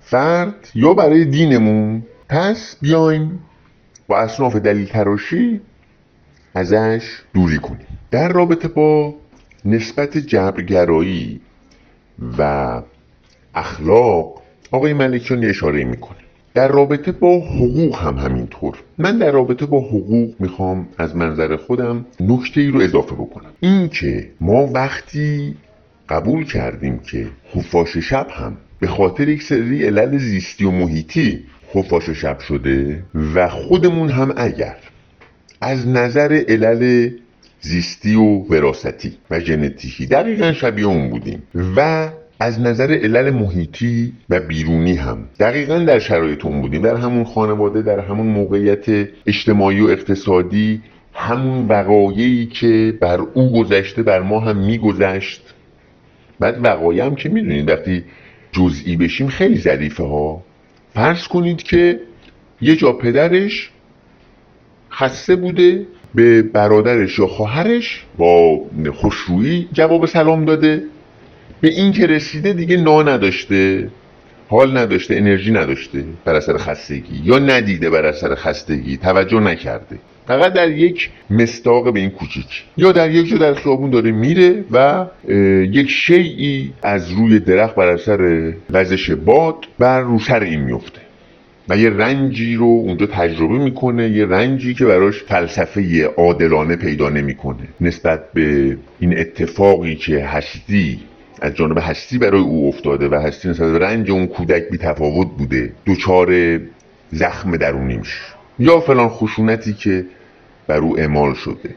فرد 0.00 0.68
یا 0.74 0.94
برای 0.94 1.24
دینمون. 1.24 2.02
پس 2.28 2.76
بیایم 2.80 3.40
با 4.08 4.18
اصناف 4.18 4.56
دلیل 4.56 4.86
تراشی 4.86 5.60
ازش 6.54 7.22
دوری 7.34 7.58
کنیم. 7.58 7.86
در 8.10 8.28
رابطه 8.28 8.68
با 8.68 9.14
نسبت 9.64 10.18
جبرگرایی 10.18 11.40
و 12.38 12.82
اخلاق 13.54 14.42
آقای 14.70 14.92
ملکیان 14.92 15.44
اشاره 15.44 15.84
می‌کنه. 15.84 16.25
در 16.56 16.68
رابطه 16.68 17.12
با 17.12 17.40
حقوق 17.40 17.96
هم 17.96 18.18
همینطور. 18.18 18.78
من 18.98 19.18
در 19.18 19.30
رابطه 19.30 19.66
با 19.66 19.80
حقوق 19.80 20.34
می‌خوام 20.38 20.88
از 20.98 21.16
منظر 21.16 21.56
خودم 21.56 22.06
نکته 22.20 22.60
ای 22.60 22.68
رو 22.68 22.80
اضافه 22.80 23.14
بکنم. 23.14 23.50
این 23.60 23.88
که 23.88 24.30
ما 24.40 24.66
وقتی 24.66 25.54
قبول 26.08 26.44
کردیم 26.44 26.98
که 26.98 27.26
خفاش 27.54 27.96
شب 27.96 28.26
هم 28.30 28.56
به 28.80 28.86
خاطر 28.86 29.28
یک 29.28 29.42
سری 29.42 29.84
علل 29.84 30.18
زیستی 30.18 30.64
و 30.64 30.70
محیطی 30.70 31.44
خفاش 31.74 32.10
شب 32.10 32.38
شده 32.38 33.02
و 33.34 33.48
خودمون 33.48 34.08
هم 34.08 34.32
اگر 34.36 34.76
از 35.60 35.88
نظر 35.88 36.44
علل 36.48 37.10
زیستی 37.60 38.14
و 38.14 38.24
وراستی 38.24 39.12
و 39.30 39.40
ژنتیکی 39.40 40.06
دقیقا 40.06 40.52
شبیه 40.52 40.86
اون 40.86 41.10
بودیم 41.10 41.42
و 41.76 42.08
از 42.40 42.60
نظر 42.60 42.92
علل 42.92 43.30
محیطی 43.30 44.12
و 44.30 44.40
بیرونی 44.40 44.94
هم. 44.94 45.18
دقیقا 45.40 45.78
در 45.78 45.98
شرایط 45.98 46.44
اون 46.44 46.60
بودیم. 46.60 46.82
در 46.82 46.96
همون 46.96 47.24
خانواده 47.24 47.82
در 47.82 48.00
همون 48.00 48.26
موقعیت 48.26 49.08
اجتماعی 49.26 49.80
و 49.80 49.86
اقتصادی 49.86 50.82
همون 51.14 51.66
وقایعی 51.68 52.46
که 52.46 52.98
بر 53.00 53.20
او 53.20 53.52
گذشته 53.52 54.02
بر 54.02 54.22
ما 54.22 54.40
هم 54.40 54.56
میگذشت. 54.56 55.54
بعد 56.40 56.64
وقایع 56.64 57.06
هم 57.06 57.14
که 57.14 57.28
می‌دونید 57.28 57.70
وقتی 57.70 58.04
جزئی 58.52 58.96
بشیم 58.96 59.28
خیلی 59.28 59.58
ظریفه 59.58 60.04
ها 60.04 60.42
فرض 60.94 61.28
کنید 61.28 61.62
که 61.62 62.00
یه 62.60 62.76
جا 62.76 62.92
پدرش 62.92 63.70
خسته 64.90 65.36
بوده 65.36 65.86
به 66.14 66.42
برادرش 66.42 67.18
یا 67.18 67.26
خواهرش 67.26 68.04
با 68.18 68.60
خوشرویی 68.94 69.68
جواب 69.72 70.06
سلام 70.06 70.44
داده. 70.44 70.82
به 71.66 71.72
این 71.72 71.92
که 71.92 72.06
رسیده 72.06 72.52
دیگه 72.52 72.76
نا 72.76 73.02
نداشته 73.02 73.88
حال 74.48 74.78
نداشته 74.78 75.14
انرژی 75.14 75.52
نداشته 75.52 76.04
بر 76.24 76.34
اثر 76.34 76.56
خستگی 76.56 77.22
یا 77.24 77.38
ندیده 77.38 77.90
بر 77.90 78.04
اثر 78.04 78.34
خستگی 78.34 78.96
توجه 78.96 79.40
نکرده. 79.40 79.98
فقط 80.26 80.52
در 80.52 80.70
یک 80.70 81.10
مستاق 81.30 81.92
به 81.92 82.00
این 82.00 82.10
کوچیک. 82.10 82.64
یا 82.76 82.92
در 82.92 83.10
یک 83.10 83.28
جا 83.28 83.36
در 83.36 83.54
خیابون 83.54 83.90
داره 83.90 84.10
میره 84.10 84.64
و 84.70 85.06
یک 85.72 85.90
شیعی 85.90 86.72
از 86.82 87.12
روی 87.12 87.38
درخت 87.38 87.74
بر 87.74 87.88
اثر 87.88 88.52
وزش 88.70 89.10
باد 89.10 89.56
بر 89.78 90.00
رو 90.00 90.18
سر 90.18 90.40
این 90.40 90.60
میفته. 90.60 91.00
و 91.68 91.76
یه 91.76 91.90
رنجی 91.90 92.54
رو 92.54 92.64
اونجا 92.64 93.06
تجربه 93.06 93.58
می‌کنه 93.58 94.08
یه 94.10 94.26
رنجی 94.26 94.74
که 94.74 94.84
براش 94.84 95.22
فلسفه 95.22 96.04
عادلانه 96.04 96.76
پیدا 96.76 97.08
نمی‌کنه. 97.08 97.68
نسبت 97.80 98.32
به 98.32 98.76
این 99.00 99.18
اتفاقی 99.18 99.94
که 99.94 100.24
هستی 100.24 101.00
از 101.42 101.54
جانب 101.54 101.78
هستی 101.78 102.18
برای 102.18 102.40
او 102.40 102.68
افتاده 102.68 103.08
و 103.08 103.14
هستی 103.14 103.48
نسبت 103.48 103.72
به 103.72 103.78
رنج 103.78 104.10
اون 104.10 104.26
کودک 104.26 104.68
بی 104.70 104.78
تفاوت 104.78 105.28
بوده. 105.38 105.72
دوچار 105.84 106.60
زخم 107.10 107.56
درونی 107.56 107.96
میشه 107.96 108.20
یا 108.58 108.80
فلان 108.80 109.08
خشونتی 109.08 109.72
که 109.72 110.04
بر 110.66 110.78
او 110.78 110.98
اعمال 110.98 111.34
شده. 111.34 111.74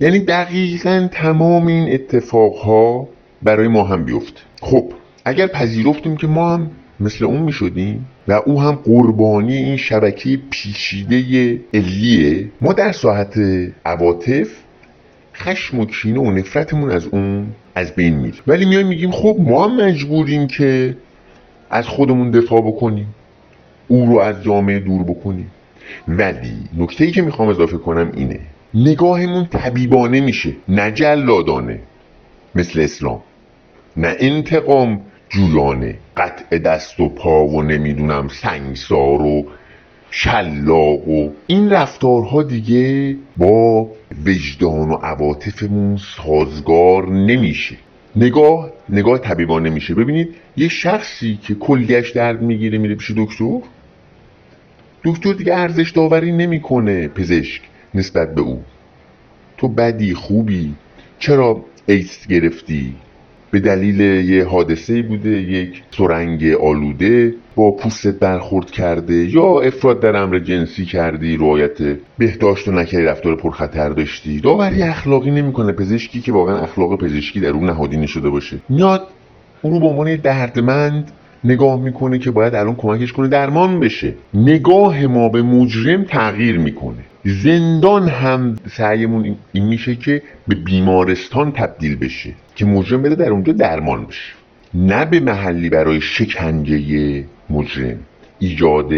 یعنی 0.00 0.18
دقیقا 0.18 1.08
تمام 1.12 1.66
این 1.66 1.92
اتفاقها 1.94 3.08
برای 3.42 3.68
ما 3.68 3.84
هم 3.84 4.04
بیفته 4.04 4.40
خب 4.60 4.92
اگر 5.24 5.46
پذیرفتیم 5.46 6.16
که 6.16 6.26
ما 6.26 6.54
هم 6.54 6.70
مثل 7.00 7.24
اون 7.24 7.42
می 7.42 7.52
شدیم 7.52 8.06
و 8.28 8.32
او 8.32 8.60
هم 8.60 8.72
قربانی 8.72 9.56
این 9.56 9.76
شبکه 9.76 10.38
پیچیده 10.50 11.60
علیه 11.74 12.48
ما 12.60 12.72
در 12.72 12.92
ساعت 12.92 13.40
عواطف 13.84 14.48
خشم 15.34 15.80
و 15.80 15.86
کینه 15.86 16.20
و 16.20 16.30
نفرتمون 16.30 16.90
از 16.90 17.06
اون 17.06 17.46
از 17.74 17.94
بین 17.94 18.14
میره. 18.14 18.38
ولی 18.46 18.64
میایم 18.64 18.86
میگیم 18.86 19.10
خب 19.10 19.36
ما 19.38 19.64
هم 19.64 19.86
مجبوریم 19.86 20.46
که 20.46 20.96
از 21.70 21.88
خودمون 21.88 22.30
دفاع 22.30 22.60
بکنیم. 22.60 23.14
او 23.88 24.06
رو 24.06 24.18
از 24.18 24.42
جامعه 24.42 24.78
دور 24.78 25.02
بکنیم. 25.02 25.50
ولی 26.08 26.56
نکته 26.78 27.04
ای 27.04 27.10
که 27.10 27.22
می‌خوام 27.22 27.48
اضافه 27.48 27.76
کنم 27.76 28.12
اینه. 28.16 28.40
نگاهمون 28.74 29.46
طبیبانه 29.46 30.20
میشه 30.20 30.52
نه 30.68 30.90
جلادانه 30.90 31.80
مثل 32.54 32.80
اسلام 32.80 33.20
نه 33.96 34.16
انتقام 34.18 35.00
جویانه. 35.28 35.94
قطع 36.16 36.58
دست 36.58 37.00
و 37.00 37.08
پا 37.08 37.44
و 37.46 37.62
نمی‌دونم 37.62 38.28
سنگسار 38.28 39.22
و 39.22 39.44
شلاق 40.14 41.08
و 41.08 41.30
این 41.46 41.70
رفتارها 41.70 42.42
دیگه 42.42 43.16
با 43.36 43.88
وجدان 44.26 44.90
و 44.90 44.94
عواطفمون 44.94 45.96
سازگار 45.96 47.08
نمیشه. 47.08 47.76
نگاه 48.16 48.70
نگاه 48.88 49.18
طبیبانه 49.18 49.70
میشه 49.70 49.94
ببینید 49.94 50.34
یه 50.56 50.68
شخصی 50.68 51.38
که 51.42 51.54
کلیش 51.54 52.10
درد 52.10 52.42
می‌گیره 52.42 52.78
میره 52.78 52.94
پیش 52.94 53.10
دکتر. 53.16 53.60
دکتر 55.04 55.32
دیگه 55.32 55.54
ارزش 55.54 55.90
داوری 55.90 56.32
نمی‌کنه 56.32 57.08
پزشک 57.08 57.62
نسبت 57.94 58.34
به 58.34 58.40
او. 58.40 58.62
تو 59.56 59.68
بدی 59.68 60.14
خوبی. 60.14 60.74
چرا 61.18 61.64
ایست 61.86 62.28
گرفتی؟ 62.28 62.94
به 63.52 63.60
دلیل 63.60 64.00
یه 64.00 64.44
حادثه 64.44 65.02
بوده 65.02 65.30
یک 65.30 65.82
سرنگ 65.90 66.44
آلوده 66.44 67.34
با 67.56 67.70
پوستت 67.70 68.18
برخورد 68.18 68.70
کرده 68.70 69.14
یا 69.14 69.60
افراد 69.60 70.00
در 70.00 70.16
امر 70.16 70.38
جنسی 70.38 70.84
کردی 70.84 71.36
رعایت 71.36 71.78
بهداشت 72.18 72.68
و 72.68 72.72
نکردی 72.72 73.04
رفتار 73.04 73.36
پرخطر 73.36 73.88
داشتی. 73.88 74.40
داوری 74.40 74.82
اخلاقی 74.82 75.30
نمی‌کنه 75.30 75.72
پزشکی 75.72 76.20
که 76.20 76.32
واقعا 76.32 76.58
اخلاق 76.58 77.00
پزشکی 77.00 77.40
در 77.40 77.48
اون 77.48 77.64
نهادینه 77.64 78.06
شده 78.06 78.30
باشه. 78.30 78.58
میاد 78.68 79.06
اون 79.62 79.74
رو 79.74 79.80
به 79.80 79.86
عنوان 79.86 80.16
دردمند 80.16 81.12
نگاه 81.44 81.80
می‌کنه 81.80 82.18
که 82.18 82.30
باید 82.30 82.54
الان 82.54 82.74
کمکش 82.74 83.12
کنه 83.12 83.28
درمان 83.28 83.80
بشه. 83.80 84.14
نگاه 84.34 85.06
ما 85.06 85.28
به 85.28 85.42
مجرم 85.42 86.04
تغییر 86.04 86.58
می‌کنه. 86.58 87.04
زندان 87.24 88.08
هم 88.08 88.56
سعیمون 88.70 89.36
این 89.52 89.66
میشه 89.66 89.94
که 89.94 90.22
به 90.48 90.54
بیمارستان 90.54 91.52
تبدیل 91.52 91.96
بشه 91.96 92.30
که 92.56 92.64
مجرم 92.64 93.02
بده 93.02 93.14
در 93.14 93.30
اونجا 93.30 93.52
درمان 93.52 94.06
بشه. 94.06 94.32
نه 94.74 95.04
به 95.04 95.20
محلی 95.20 95.68
برای 95.68 96.00
شکنجه 96.00 97.24
مجرم 97.50 97.98
ایجاد 98.38 98.90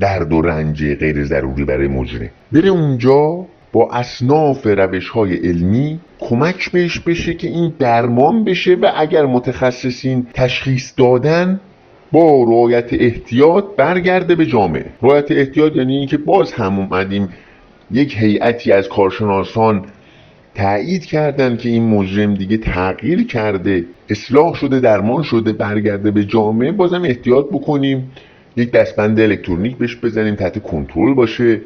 درد 0.00 0.32
و 0.32 0.42
رنج 0.42 0.94
غیر 0.94 1.24
ضروری 1.24 1.64
برای 1.64 1.88
مجرم. 1.88 2.28
بره 2.52 2.68
اونجا 2.68 3.46
با 3.72 3.88
اصناف 3.92 4.66
روش 4.66 5.08
های 5.08 5.34
علمی 5.34 6.00
کمک 6.20 6.72
بهش 6.72 6.98
بشه 6.98 7.34
که 7.34 7.48
این 7.48 7.72
درمان 7.78 8.44
بشه 8.44 8.74
و 8.74 8.92
اگر 8.96 9.26
متخصصین 9.26 10.26
تشخیص 10.34 10.92
دادن 10.96 11.60
با 12.12 12.42
رعایت 12.42 12.92
احتیاط 12.92 13.64
برگرده 13.76 14.34
به 14.34 14.46
جامعه. 14.46 14.84
رعایت 15.02 15.30
احتیاط 15.30 15.76
یعنی 15.76 15.96
اینکه 15.96 16.16
باز 16.16 16.52
هم 16.52 16.78
اومدیم 16.78 17.28
یک 17.90 18.16
هیئتی 18.18 18.72
از 18.72 18.88
کارشناسان 18.88 19.84
تایید 20.54 21.04
کردن 21.04 21.56
که 21.56 21.68
این 21.68 21.88
مجرم 21.88 22.34
دیگه 22.34 22.56
تغییر 22.56 23.26
کرده 23.26 23.84
اصلاح 24.10 24.54
شده 24.54 24.80
درمان 24.80 25.22
شده 25.22 25.52
برگرده 25.52 26.10
به 26.10 26.24
جامعه 26.24 26.72
بازم 26.72 27.02
احتیاط 27.02 27.46
بکنیم 27.46 28.10
یک 28.56 28.70
دستبند 28.70 29.20
الکترونیک 29.20 29.76
بهش 29.76 29.96
بزنیم 29.96 30.34
تحت 30.34 30.62
کنترل 30.62 31.14
باشه. 31.14 31.60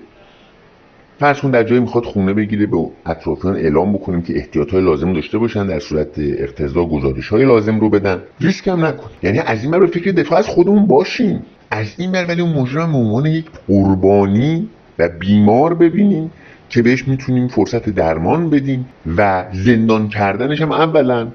فرض 1.19 1.41
کن 1.41 1.51
در 1.51 1.63
جایی 1.63 1.81
می‌خواد 1.81 2.05
خونه 2.05 2.33
بگیره 2.33 2.67
به 2.67 2.87
اطرافیان 3.07 3.57
اعلام 3.57 3.93
بکنیم 3.93 4.23
که 4.23 4.37
احتیاط 4.37 4.71
های 4.71 4.83
لازم 4.83 5.13
داشته 5.13 5.39
باشن 5.39 5.67
در 5.67 5.81
صورت 5.81 6.19
اقتضا 6.19 6.85
گزارش 6.85 7.29
های 7.29 7.45
لازم 7.45 7.81
رو 7.81 7.91
بدن. 7.91 8.23
ریسک 8.41 8.69
هم 8.69 8.85
نکن. 8.85 9.11
یعنی 9.23 9.39
از 9.39 9.65
این 9.65 9.73
رو 9.73 9.87
فکر 9.87 10.13
دفاع 10.13 10.39
از 10.39 10.49
خودمون 10.49 10.87
باشیم. 10.87 11.43
از 11.71 11.95
این 11.99 12.13
بر 12.13 12.25
ولی 12.25 12.43
اون 12.43 12.53
مجرم 12.53 12.93
به 12.93 12.99
عنوان 12.99 13.27
یک 13.27 13.45
قربانی 13.69 14.69
و 14.99 15.09
بیمار 15.09 15.75
ببینیم 15.75 16.31
که 16.69 16.83
بهش 16.83 17.09
می‌تونیم 17.09 17.49
فرصت 17.49 17.91
درمان 17.91 18.51
بدیم 18.51 18.89
و 19.17 19.45
زندان 19.53 20.09
کردنش 20.09 20.63
هم 20.63 20.73
اولا 20.73 21.29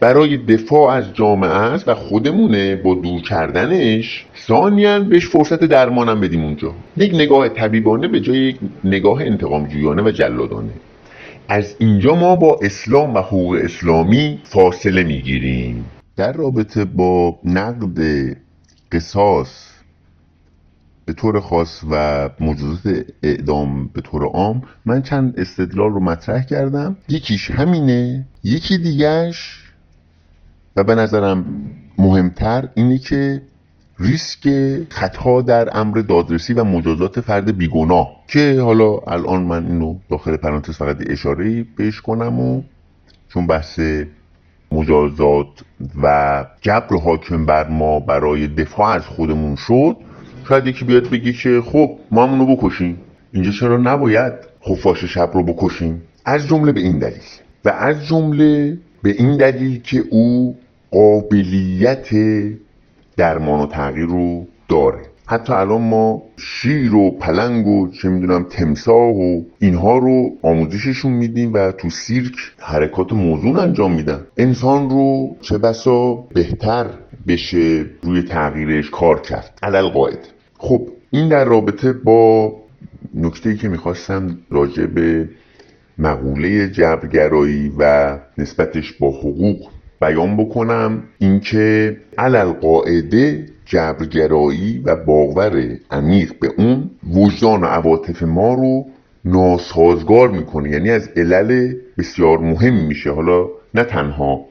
برای 0.00 0.36
دفاع 0.36 0.92
از 0.92 1.04
جامعه 1.14 1.50
است 1.50 1.88
و 1.88 1.94
خودمونه 1.94 2.76
با 2.76 2.94
دور 2.94 3.20
کردنش. 3.20 4.26
ثانیا 4.46 5.00
بهش 5.00 5.26
فرصت 5.26 5.64
درمانم 5.64 6.20
بدیم 6.20 6.44
اونجا. 6.44 6.74
یک 6.96 7.14
نگاه 7.14 7.48
طبیبانه 7.48 8.08
به 8.08 8.20
جای 8.20 8.38
یک 8.38 8.56
نگاه 8.84 9.22
انتقام 9.22 9.66
جویانه 9.66 10.02
و 10.02 10.10
جلادانه. 10.10 10.72
از 11.48 11.74
اینجا 11.78 12.14
ما 12.14 12.36
با 12.36 12.58
اسلام 12.62 13.14
و 13.14 13.18
حقوق 13.18 13.58
اسلامی 13.62 14.38
فاصله 14.44 15.02
می‌گیریم. 15.02 15.84
در 16.16 16.32
رابطه 16.32 16.84
با 16.84 17.38
نقد 17.44 17.98
قصاص 18.92 19.66
به 21.04 21.12
طور 21.12 21.40
خاص 21.40 21.80
و 21.90 22.28
مجازات 22.40 23.04
اعدام 23.22 23.90
به 23.94 24.00
طور 24.00 24.24
عام 24.24 24.62
من 24.86 25.02
چند 25.02 25.34
استدلال 25.40 25.90
رو 25.90 26.00
مطرح 26.00 26.44
کردم. 26.44 26.96
یکیش 27.08 27.50
همینه 27.50 28.26
یکی 28.44 28.78
دیگهش 28.78 29.69
و 30.80 30.84
به 30.84 30.94
نظرم 30.94 31.44
مهمتر 31.98 32.68
اینه 32.74 32.98
که 32.98 33.42
ریسک 33.98 34.48
خطا 34.88 35.42
در 35.42 35.78
امر 35.78 35.98
دادرسی 35.98 36.54
و 36.54 36.64
مجازات 36.64 37.20
فرد 37.20 37.58
بیگناه 37.58 38.08
که 38.28 38.60
حالا 38.60 38.98
الان 39.06 39.42
من 39.42 39.66
اینو 39.66 39.96
داخل 40.10 40.36
پرانتز 40.36 40.76
فقط 40.76 40.96
اشاره 41.10 41.66
بهش 41.76 42.00
کنم 42.00 42.40
و 42.40 42.62
چون 43.28 43.46
بحث 43.46 43.80
مجازات 44.72 45.46
و 46.02 46.44
جبر 46.60 46.96
حاکم 46.96 47.46
بر 47.46 47.68
ما 47.68 48.00
برای 48.00 48.48
دفاع 48.48 48.88
از 48.88 49.06
خودمون 49.06 49.56
شد 49.56 49.96
شاید 50.48 50.66
یکی 50.66 50.84
بیاد 50.84 51.10
بگی 51.10 51.32
که 51.32 51.62
خب 51.72 51.98
ما 52.10 52.26
هم 52.26 52.30
اونو 52.30 52.56
بکشیم 52.56 52.98
اینجا 53.32 53.50
چرا 53.50 53.76
نباید 53.76 54.32
خفاش 54.68 55.04
شب 55.04 55.30
رو 55.34 55.42
بکشیم؟ 55.42 56.02
از 56.24 56.46
جمله 56.46 56.72
به 56.72 56.80
این 56.80 56.98
دلیل. 56.98 57.22
و 57.64 57.68
از 57.68 58.06
جمله 58.06 58.78
به 59.02 59.10
این 59.10 59.36
دلیل 59.36 59.82
که 59.82 60.04
او 60.10 60.56
قابلیت 60.90 62.08
درمان 63.16 63.60
و 63.60 63.66
تغییر 63.66 64.06
رو 64.06 64.46
داره. 64.68 65.00
حتی 65.26 65.52
الان 65.52 65.80
ما 65.80 66.22
شیر 66.36 66.94
و 66.94 67.10
پلنگ 67.10 67.66
و 67.66 67.90
چه 67.90 68.08
می‌دونم 68.08 68.46
تمساه 68.50 69.10
و 69.10 69.42
اینها 69.58 69.98
رو 69.98 70.30
آموزششون 70.42 71.12
میدیم 71.12 71.52
و 71.54 71.72
تو 71.72 71.90
سیرک 71.90 72.34
حرکات 72.58 73.12
موزون 73.12 73.56
انجام 73.56 73.92
میدن. 73.92 74.20
انسان 74.36 74.90
رو 74.90 75.36
چه 75.40 75.58
بسا 75.58 76.14
بهتر 76.14 76.86
بشه 77.28 77.84
روی 78.02 78.22
تغییرش 78.22 78.90
کار 78.90 79.20
کرد. 79.20 79.58
علل 79.62 79.88
قاعد. 79.88 80.28
خب 80.58 80.88
این 81.10 81.28
در 81.28 81.44
رابطه 81.44 81.92
با 81.92 82.52
نکته 83.14 83.56
که 83.56 83.68
می‌خواستم 83.68 84.38
راجع 84.50 84.86
به 84.86 85.28
مقوله 85.98 86.70
جبرگرایی 86.70 87.72
و 87.78 88.18
نسبتش 88.38 88.92
با 88.92 89.10
حقوق 89.10 89.68
بیان 90.00 90.36
بکنم 90.36 91.02
اینکه 91.18 91.96
علل 92.18 92.52
قاعده 92.52 93.46
جبرگرایی 93.66 94.82
و 94.84 94.96
باور 94.96 95.78
عمیق 95.90 96.38
به 96.38 96.52
اون 96.56 96.90
وجدان 97.14 97.60
و 97.62 97.66
عواطف 97.66 98.22
ما 98.22 98.54
رو 98.54 98.86
ناسازگار 99.24 100.28
می‌کنه. 100.30 100.70
یعنی 100.70 100.90
از 100.90 101.08
علل 101.16 101.74
بسیار 101.98 102.38
مهم 102.38 102.74
میشه. 102.74 103.10
حالا 103.10 103.46
نه 103.74 103.84
تنها 103.84 104.44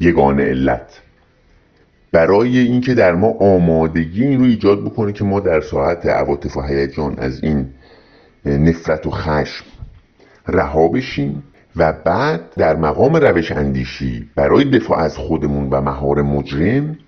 یگان 0.00 0.40
علت. 0.40 1.00
برای 2.12 2.58
اینکه 2.58 2.94
در 2.94 3.14
ما 3.14 3.28
آمادگی 3.28 4.24
این 4.24 4.38
رو 4.38 4.44
ایجاد 4.44 4.84
بکنه 4.84 5.12
که 5.12 5.24
ما 5.24 5.40
در 5.40 5.60
ساعت 5.60 6.06
عواطف 6.06 6.56
و 6.56 6.62
هیجان 6.62 7.18
از 7.18 7.44
این 7.44 7.66
نفرت 8.44 9.06
و 9.06 9.10
خشم 9.10 9.64
رها 10.48 10.88
بشیم. 10.88 11.42
و 11.76 11.92
بعد 12.04 12.40
در 12.56 12.76
مقام 12.76 13.16
روش 13.16 13.52
اندیشی 13.52 14.28
برای 14.34 14.64
دفاع 14.64 14.98
از 14.98 15.16
خودمون 15.16 15.68
و 15.70 15.80
مهار 15.80 16.22
مجرم 16.22 16.98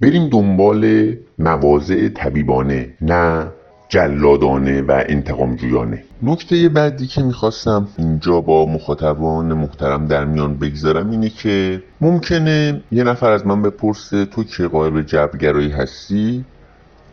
بریم 0.00 0.28
دنبال 0.28 1.12
مواضع 1.38 2.08
طبیبانه 2.08 2.88
نه 3.00 3.46
جلادانه 3.88 4.82
و 4.82 5.02
انتقام 5.08 5.56
جویانه 5.56 6.04
نکته 6.22 6.68
بعدی 6.68 7.06
که 7.06 7.22
می‌خواستم 7.22 7.88
اینجا 7.98 8.40
با 8.40 8.66
مخاطبان 8.66 9.52
محترم 9.52 10.06
در 10.06 10.24
میان 10.24 10.56
بگذارم 10.56 11.10
اینه 11.10 11.28
که 11.28 11.82
ممکنه 12.00 12.82
یه 12.92 13.04
نفر 13.04 13.30
از 13.30 13.46
من 13.46 13.62
بپرسه 13.62 14.24
تو 14.24 14.44
که 14.44 14.68
قائل 14.68 15.02
جبرگرایی 15.02 15.70
هستی؟ 15.70 16.44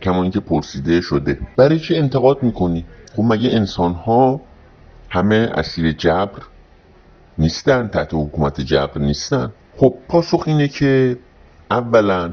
کما 0.02 0.22
اینکه 0.22 0.40
پرسیده 0.40 1.00
شده. 1.00 1.38
برای 1.56 1.78
چه 1.78 1.96
انتقاد 1.96 2.42
می‌کنی؟ 2.42 2.84
خب 3.16 3.22
مگه 3.22 3.50
انسان 3.52 3.92
ها 3.92 4.40
همه 5.08 5.50
اسیر 5.54 5.92
جبر 5.92 6.42
نیستن 7.38 7.88
تحت 7.88 8.08
حکومت 8.12 8.60
جبر 8.60 8.98
نیستن. 8.98 9.52
خب 9.76 9.94
پاسخ 10.08 10.42
اینه 10.46 10.68
که 10.68 11.18
اولا 11.70 12.32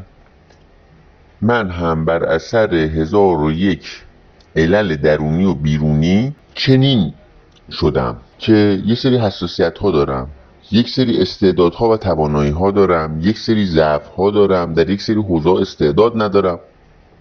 من 1.41 1.69
هم 1.69 2.05
بر 2.05 2.23
اثر 2.23 2.75
هزار 2.75 3.41
و 3.41 3.51
یک 3.51 4.03
علل 4.55 4.95
درونی 4.95 5.45
و 5.45 5.53
بیرونی 5.53 6.35
چنین 6.53 7.13
شدم 7.71 8.17
که 8.37 8.81
یه 8.85 8.95
سری 8.95 9.17
حساسیت 9.17 9.77
ها 9.77 9.91
دارم 9.91 10.27
یک 10.71 10.89
سری 10.89 11.21
استعدادها 11.21 11.89
و 11.89 11.97
توانایی 11.97 12.51
ها 12.51 12.71
دارم 12.71 13.19
یک 13.21 13.37
سری 13.37 13.65
ضعف 13.65 14.07
ها 14.07 14.31
دارم 14.31 14.73
در 14.73 14.89
یک 14.89 15.01
سری 15.01 15.21
حوزه 15.21 15.49
استعداد 15.49 16.21
ندارم. 16.21 16.59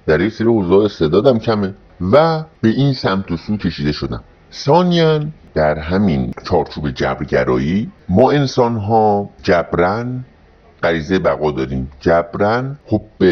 در 0.07 0.21
یک 0.21 0.33
سری 0.33 0.47
حوزه 0.47 0.75
استعدادم 0.75 1.39
کمه 1.39 1.75
و 2.13 2.45
به 2.61 2.69
این 2.69 2.93
سمت 2.93 3.31
و 3.31 3.37
سو 3.37 3.57
کشیده 3.57 3.93
شدم. 3.93 4.25
ثانیا 4.53 5.21
در 5.55 5.79
همین 5.79 6.33
چارچوب 6.45 6.91
جبرگرایی 6.91 7.93
ما 8.09 8.31
انسان 8.31 8.77
ها 8.77 9.31
جبرن 9.43 10.25
غریزه 10.83 11.19
بقا 11.19 11.51
داریم. 11.51 11.91
جبرن 12.01 12.79
حب 12.87 13.25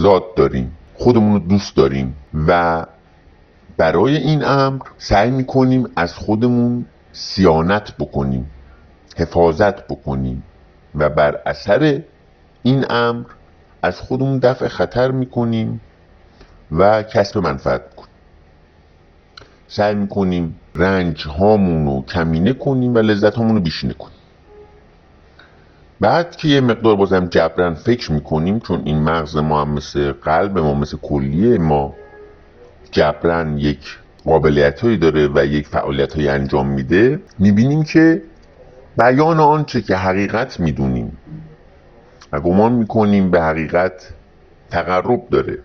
ذات 0.00 0.34
داریم 0.36 0.76
خودمون 0.94 1.32
رو 1.32 1.38
دوست 1.38 1.76
داریم 1.76 2.16
و 2.46 2.86
برای 3.76 4.16
این 4.16 4.44
امر 4.44 4.82
سعی 4.98 5.30
می‌کنیم 5.30 5.88
از 5.96 6.14
خودمون 6.14 6.86
سیانت 7.12 7.96
بکنیم 7.98 8.50
حفاظت 9.16 9.86
بکنیم 9.86 10.42
و 10.94 11.10
بر 11.10 11.40
اثر 11.46 12.02
این 12.62 12.84
امر 12.90 13.24
از 13.82 14.00
خودمون 14.00 14.38
دفع 14.38 14.68
خطر 14.68 15.10
می‌کنیم 15.10 15.80
و 16.72 17.02
کسب 17.02 17.38
منفعت 17.38 17.82
می‌کنیم. 17.90 18.12
سعی 19.68 19.94
می‌کنیم 19.94 20.60
رنج 20.74 21.26
هامون 21.26 21.86
رو 21.86 22.04
کمینه 22.04 22.52
کنیم 22.52 22.94
و 22.94 22.98
لذت 22.98 23.34
هامون 23.34 23.54
رو 23.54 23.60
بیشینه 23.60 23.94
کنیم. 23.94 24.16
بعد 26.00 26.36
که 26.36 26.48
یه 26.48 26.60
مقدار 26.60 26.96
بازم 26.96 27.26
جبران 27.26 27.74
فکر 27.74 28.12
می‌کنیم 28.12 28.60
چون 28.60 28.82
این 28.84 29.02
مغز 29.02 29.36
ما 29.36 29.60
هم 29.60 29.70
مثل 29.70 30.12
قلب 30.12 30.58
ما 30.58 30.74
مثل 30.74 30.96
کلیه 30.96 31.58
ما 31.58 31.94
جبران 32.90 33.58
یک 33.58 33.98
قابلیت 34.24 34.80
هایی 34.80 34.96
داره 34.96 35.28
و 35.34 35.46
یک 35.46 35.66
فعالیت 35.66 36.14
هایی 36.14 36.28
انجام 36.28 36.66
میده 36.66 37.20
می‌بینیم 37.38 37.82
که 37.82 38.22
بیان 38.98 39.40
آنچه 39.40 39.82
که 39.82 39.96
حقیقت 39.96 40.60
می‌دونیم 40.60 41.16
و 42.32 42.40
گمان 42.40 42.72
می‌کنیم 42.72 43.30
به 43.30 43.42
حقیقت 43.42 44.14
تقرب 44.70 45.28
داره 45.30 45.58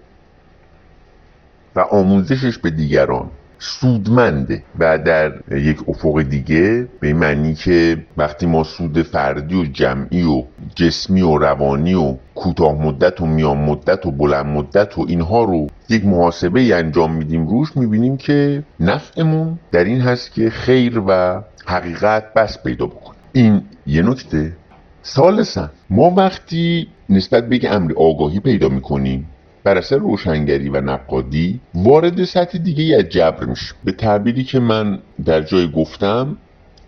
و 1.75 1.79
آموزشش 1.79 2.57
به 2.57 2.69
دیگران. 2.69 3.29
سودمنده. 3.59 4.63
و 4.79 4.97
در 4.97 5.33
یک 5.51 5.89
افق 5.89 6.21
دیگه 6.21 6.87
به 6.99 7.13
معنی 7.13 7.53
که 7.55 8.05
وقتی 8.17 8.45
ما 8.45 8.63
سود 8.63 9.01
فردی 9.01 9.55
و 9.55 9.65
جمعی 9.65 10.23
و 10.23 10.43
جسمی 10.75 11.21
و 11.21 11.37
روانی 11.37 11.93
و 11.93 12.15
کوتاه 12.35 12.81
مدت 12.81 13.21
و 13.21 13.25
میان 13.25 13.57
مدت 13.57 14.05
و 14.05 14.11
بلند 14.11 14.45
مدت 14.45 14.97
و 14.97 15.05
اینها 15.07 15.43
رو 15.43 15.67
یک 15.89 16.05
محاسبه 16.05 16.75
انجام 16.75 17.13
میدیم 17.13 17.47
روش 17.47 17.77
می‌بینیم 17.77 18.17
که 18.17 18.63
نفعمون 18.79 19.59
در 19.71 19.83
این 19.83 20.01
هست 20.01 20.33
که 20.33 20.49
خیر 20.49 21.01
و 21.07 21.41
حقیقت 21.65 22.33
بس 22.33 22.63
پیدا 22.63 22.85
بکنیم 22.85 23.19
این 23.33 23.61
یه 23.87 24.01
نکته. 24.01 24.53
سالسن 25.01 25.69
ما 25.89 26.09
وقتی 26.09 26.87
نسبت 27.09 27.49
به 27.49 27.59
امر 27.75 27.93
آگاهی 27.97 28.39
پیدا 28.39 28.69
می‌کنیم 28.69 29.29
بر 29.63 29.77
اثر 29.77 29.97
روشنگری 29.97 30.69
و 30.69 30.81
نقادی 30.81 31.59
وارد 31.75 32.23
سطح 32.23 32.57
دیگه 32.57 32.97
از 32.97 33.03
جبر 33.03 33.45
میشه 33.45 33.73
به 33.83 33.91
تعبیری 33.91 34.43
که 34.43 34.59
من 34.59 34.99
در 35.25 35.41
جای 35.41 35.71
گفتم 35.71 36.37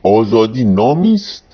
آزادی 0.04 0.66
نامی 0.66 1.14
است 1.14 1.46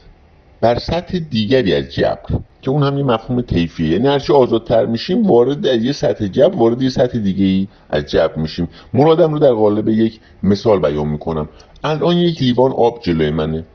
بر 0.61 0.79
سطح 0.79 1.19
دیگری 1.19 1.73
از 1.73 1.93
جبر 1.93 2.39
که 2.61 2.71
اون 2.71 2.83
هم 2.83 2.97
یه 2.97 3.03
مفهوم 3.03 3.41
طیفیه. 3.41 3.89
یعنی 3.89 4.07
هرچی 4.07 4.33
آزادتر 4.33 4.85
میشیم 4.85 5.27
وارد 5.27 5.67
از 5.67 5.83
یه 5.83 5.91
سطح 5.91 6.27
جبر 6.27 6.55
وارد 6.55 6.81
یه 6.81 6.89
سطح 6.89 7.17
دیگه 7.17 7.45
ای 7.45 7.67
از 7.89 8.05
جبر 8.05 8.35
میشیم. 8.35 8.67
مرادم 8.93 9.33
رو 9.33 9.39
در 9.39 9.51
قالب 9.51 9.89
یک 9.89 10.19
مثال 10.43 10.79
بیان 10.79 11.07
می‌کنم. 11.07 11.49
الان 11.83 12.17
یک 12.17 12.41
لیوان 12.41 12.71
آب 12.71 12.99
جلوی 13.03 13.29
منه. 13.29 13.65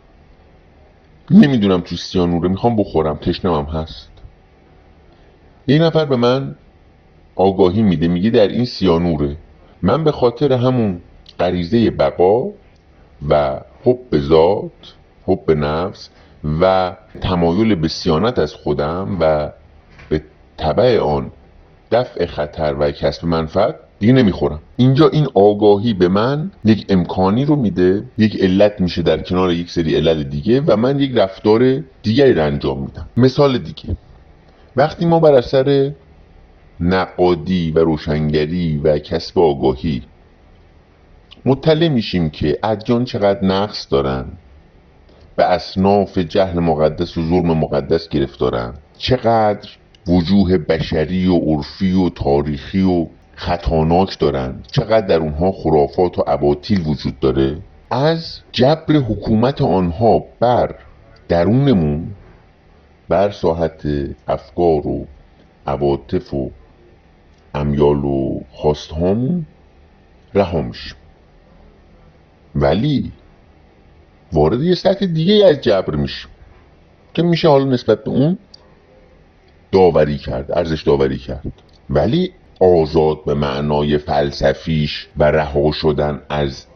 نمی‌دونم 1.31 1.81
تو 1.81 1.97
سیانوره 1.97 2.49
می‌خوام 2.49 2.77
بخورم. 2.77 3.17
تشنمم 3.17 3.65
هست. 3.65 4.11
یه 5.69 5.79
نفر 5.79 6.05
به 6.05 6.17
من 6.17 6.55
آگاهی 7.41 7.83
میده 7.83 8.09
میگه 8.09 8.31
در 8.31 8.49
این 8.49 8.65
سیانوره. 8.65 9.37
من 9.83 10.05
به 10.05 10.13
خاطر 10.13 10.53
همون 10.53 11.01
غریزه 11.39 11.91
بقا 11.91 12.51
و 13.29 13.61
حب 13.85 14.19
ذات 14.19 14.95
حب 15.27 15.51
نفس 15.51 16.09
و 16.61 16.93
تمایل 17.21 17.75
به 17.75 17.89
سیانت 17.89 18.39
از 18.39 18.55
خودم 18.55 19.17
و 19.21 19.51
به 20.09 20.23
طبع 20.57 20.99
آن 20.99 21.31
دفع 21.91 22.27
خطر 22.27 22.77
و 22.79 22.91
کسب 22.91 23.25
منفعت 23.25 23.75
دیگه 23.99 24.13
نمی‌خورم. 24.13 24.61
اینجا 24.77 25.09
این 25.09 25.27
آگاهی 25.35 25.95
به 25.95 26.09
من 26.09 26.51
یک 26.65 26.87
امکانی 26.89 27.45
رو 27.45 27.57
میده 27.57 28.05
یک 28.19 28.43
علت 28.43 28.81
میشه 28.81 29.03
در 29.03 29.21
کنار 29.23 29.53
یک 29.53 29.71
سری 29.71 29.97
علت 29.97 30.31
دیگه 30.31 30.61
و 30.61 30.77
من 30.77 31.01
یک 31.01 31.13
رفتار 31.15 31.83
دیگری 32.03 32.33
رو 32.33 32.45
انجام 32.45 32.81
میدم. 32.81 33.09
مثال 33.17 33.59
دیگه. 33.59 33.97
وقتی 34.77 35.07
ما 35.07 35.21
بر 35.21 35.35
اثر 35.35 35.93
نقادی 36.81 37.71
و 37.71 37.79
روشنگری 37.79 38.79
و 38.79 38.99
کسب 38.99 39.39
آگاهی. 39.39 40.03
مطلع 41.45 41.89
میشیم 41.89 42.31
که 42.31 42.59
ادیان 42.63 43.05
چقدر 43.05 43.45
نقص 43.45 43.87
دارن 43.91 44.25
به 45.37 45.45
اصناف 45.45 46.19
جهل 46.19 46.59
مقدس 46.59 47.19
و 47.19 47.29
ظلم 47.29 47.59
مقدس 47.59 48.09
گرفتارن. 48.09 48.75
چقدر 48.99 49.69
وجوه 50.09 50.59
بشری 50.59 51.27
و 51.27 51.37
عرفی 51.37 51.93
و 51.93 52.09
تاریخی 52.09 52.83
و 52.83 53.07
خطاناک 53.35 54.19
دارن. 54.19 54.63
چقدر 54.73 55.07
در 55.07 55.19
اونها 55.19 55.53
خرافات 55.53 56.19
و 56.19 56.25
اباطیل 56.27 56.87
وجود 56.87 57.21
داره. 57.21 57.59
از 57.91 58.41
جبر 58.53 58.95
حکومت 58.95 59.63
آنها 59.63 60.25
بر 60.41 60.75
درونمون 61.29 62.07
بر 63.09 63.31
ساحت 63.31 63.83
افکار 64.29 64.87
و 64.87 65.07
عواطف 65.67 66.35
و 66.35 66.51
امیال 67.55 68.05
و 68.05 68.41
خواستهامون 68.51 69.47
رها 70.35 70.63
میشیم. 70.63 70.97
ولی 72.55 73.13
وارد 74.33 74.63
یه 74.63 74.75
سطح 74.75 75.07
دیگه 75.07 75.47
از 75.47 75.61
جبر 75.61 75.97
میشیم 75.97 76.31
که 77.15 77.23
میشه 77.23 77.49
حالا 77.49 77.65
نسبت 77.65 78.05
به 78.05 78.11
اون 78.11 78.39
داوری 79.73 80.19
کرد 80.19 80.53
ارزش 80.53 80.83
داوری 80.83 81.19
کرد. 81.19 81.53
ولی 81.91 82.33
آزاد 82.61 83.25
به 83.25 83.35
معنای 83.35 83.99
فلسفیش 83.99 85.09
و 85.17 85.25
رها 85.25 85.73
شدن 85.73 86.23
از 86.29 86.67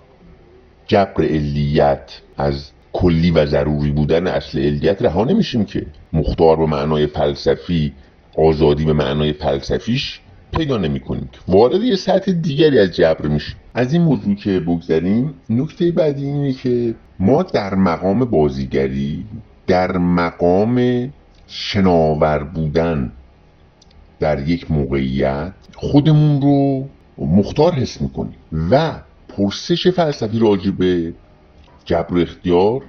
جبر 0.86 1.24
علیت 1.24 2.20
از 2.36 2.70
کلی 2.92 3.30
و 3.30 3.46
ضروری 3.46 3.90
بودن 3.90 4.26
اصل 4.26 4.58
علیت 4.58 5.02
رها 5.02 5.24
نمیشیم 5.24 5.64
که. 5.64 5.86
مختار 6.12 6.56
به 6.56 6.66
معنای 6.66 7.06
فلسفی 7.06 7.92
آزادی 8.36 8.84
به 8.84 8.92
معنای 8.92 9.32
فلسفیش 9.32 10.20
پیدا 10.56 10.76
نمی 10.76 11.00
کنیم 11.00 11.28
وارد 11.48 11.82
یه 11.82 11.96
سطح 11.96 12.32
دیگری 12.32 12.78
از 12.78 12.90
جبر 12.96 13.26
میشیم. 13.26 13.56
از 13.74 13.92
این 13.92 14.02
موضوع 14.02 14.34
که 14.34 14.60
بگذاریم 14.60 15.34
نکته 15.50 15.90
بعدی 15.90 16.24
اینه 16.24 16.52
که 16.52 16.94
ما 17.18 17.42
در 17.42 17.74
مقام 17.74 18.24
بازیگری 18.24 19.24
در 19.66 19.98
مقام 19.98 21.08
شناور 21.46 22.44
بودن 22.44 23.12
در 24.20 24.48
یک 24.48 24.70
موقعیت 24.70 25.52
خودمون 25.74 26.42
رو 26.42 26.88
مختار 27.18 27.72
حس 27.72 28.00
می‌کنیم 28.00 28.36
و 28.70 28.92
پرسش 29.28 29.86
فلسفی 29.86 30.38
راجع 30.38 30.70
به 30.70 31.12
جبر 31.84 32.20
اختیار 32.20 32.82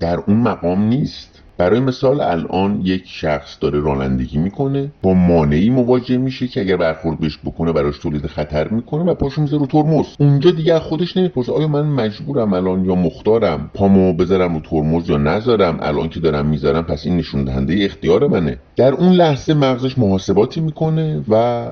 در 0.00 0.16
اون 0.16 0.36
مقام 0.36 0.82
نیست. 0.82 1.31
برای 1.62 1.80
مثال 1.80 2.20
الان 2.20 2.80
یک 2.84 3.02
شخص 3.06 3.56
داره 3.60 3.80
رانندگی 3.80 4.38
می‌کنه 4.38 4.92
با 5.02 5.14
مانعی 5.14 5.70
مواجه 5.70 6.16
میشه 6.16 6.48
که 6.48 6.60
اگر 6.60 6.76
برخورد 6.76 7.20
بهش 7.20 7.38
بکنه 7.44 7.72
براش 7.72 7.98
تولید 7.98 8.26
خطر 8.26 8.68
می‌کنه 8.68 9.02
و 9.02 9.14
پاشو 9.14 9.40
می‌ذاره 9.42 9.60
رو 9.60 9.66
ترمز. 9.66 10.06
اونجا 10.18 10.50
دیگه 10.50 10.78
خودش 10.78 11.16
نمی‌پرسه 11.16 11.52
آیا 11.52 11.68
من 11.68 11.82
مجبورم 11.82 12.52
الان 12.52 12.84
یا 12.84 12.94
مختارم 12.94 13.70
پامو 13.74 14.12
بذارم 14.12 14.54
رو 14.54 14.60
ترمز 14.60 15.10
یا 15.10 15.16
نذارم؟ 15.16 15.78
الان 15.82 16.08
که 16.08 16.20
دارم 16.20 16.46
می‌ذارم 16.46 16.82
پس 16.82 17.06
این 17.06 17.16
نشون 17.16 17.44
دهنده 17.44 17.84
اختیار 17.84 18.26
منه. 18.26 18.58
در 18.76 18.92
اون 18.92 19.12
لحظه 19.12 19.54
مغزش 19.54 19.98
محاسباتی 19.98 20.60
می‌کنه 20.60 21.24
و 21.28 21.66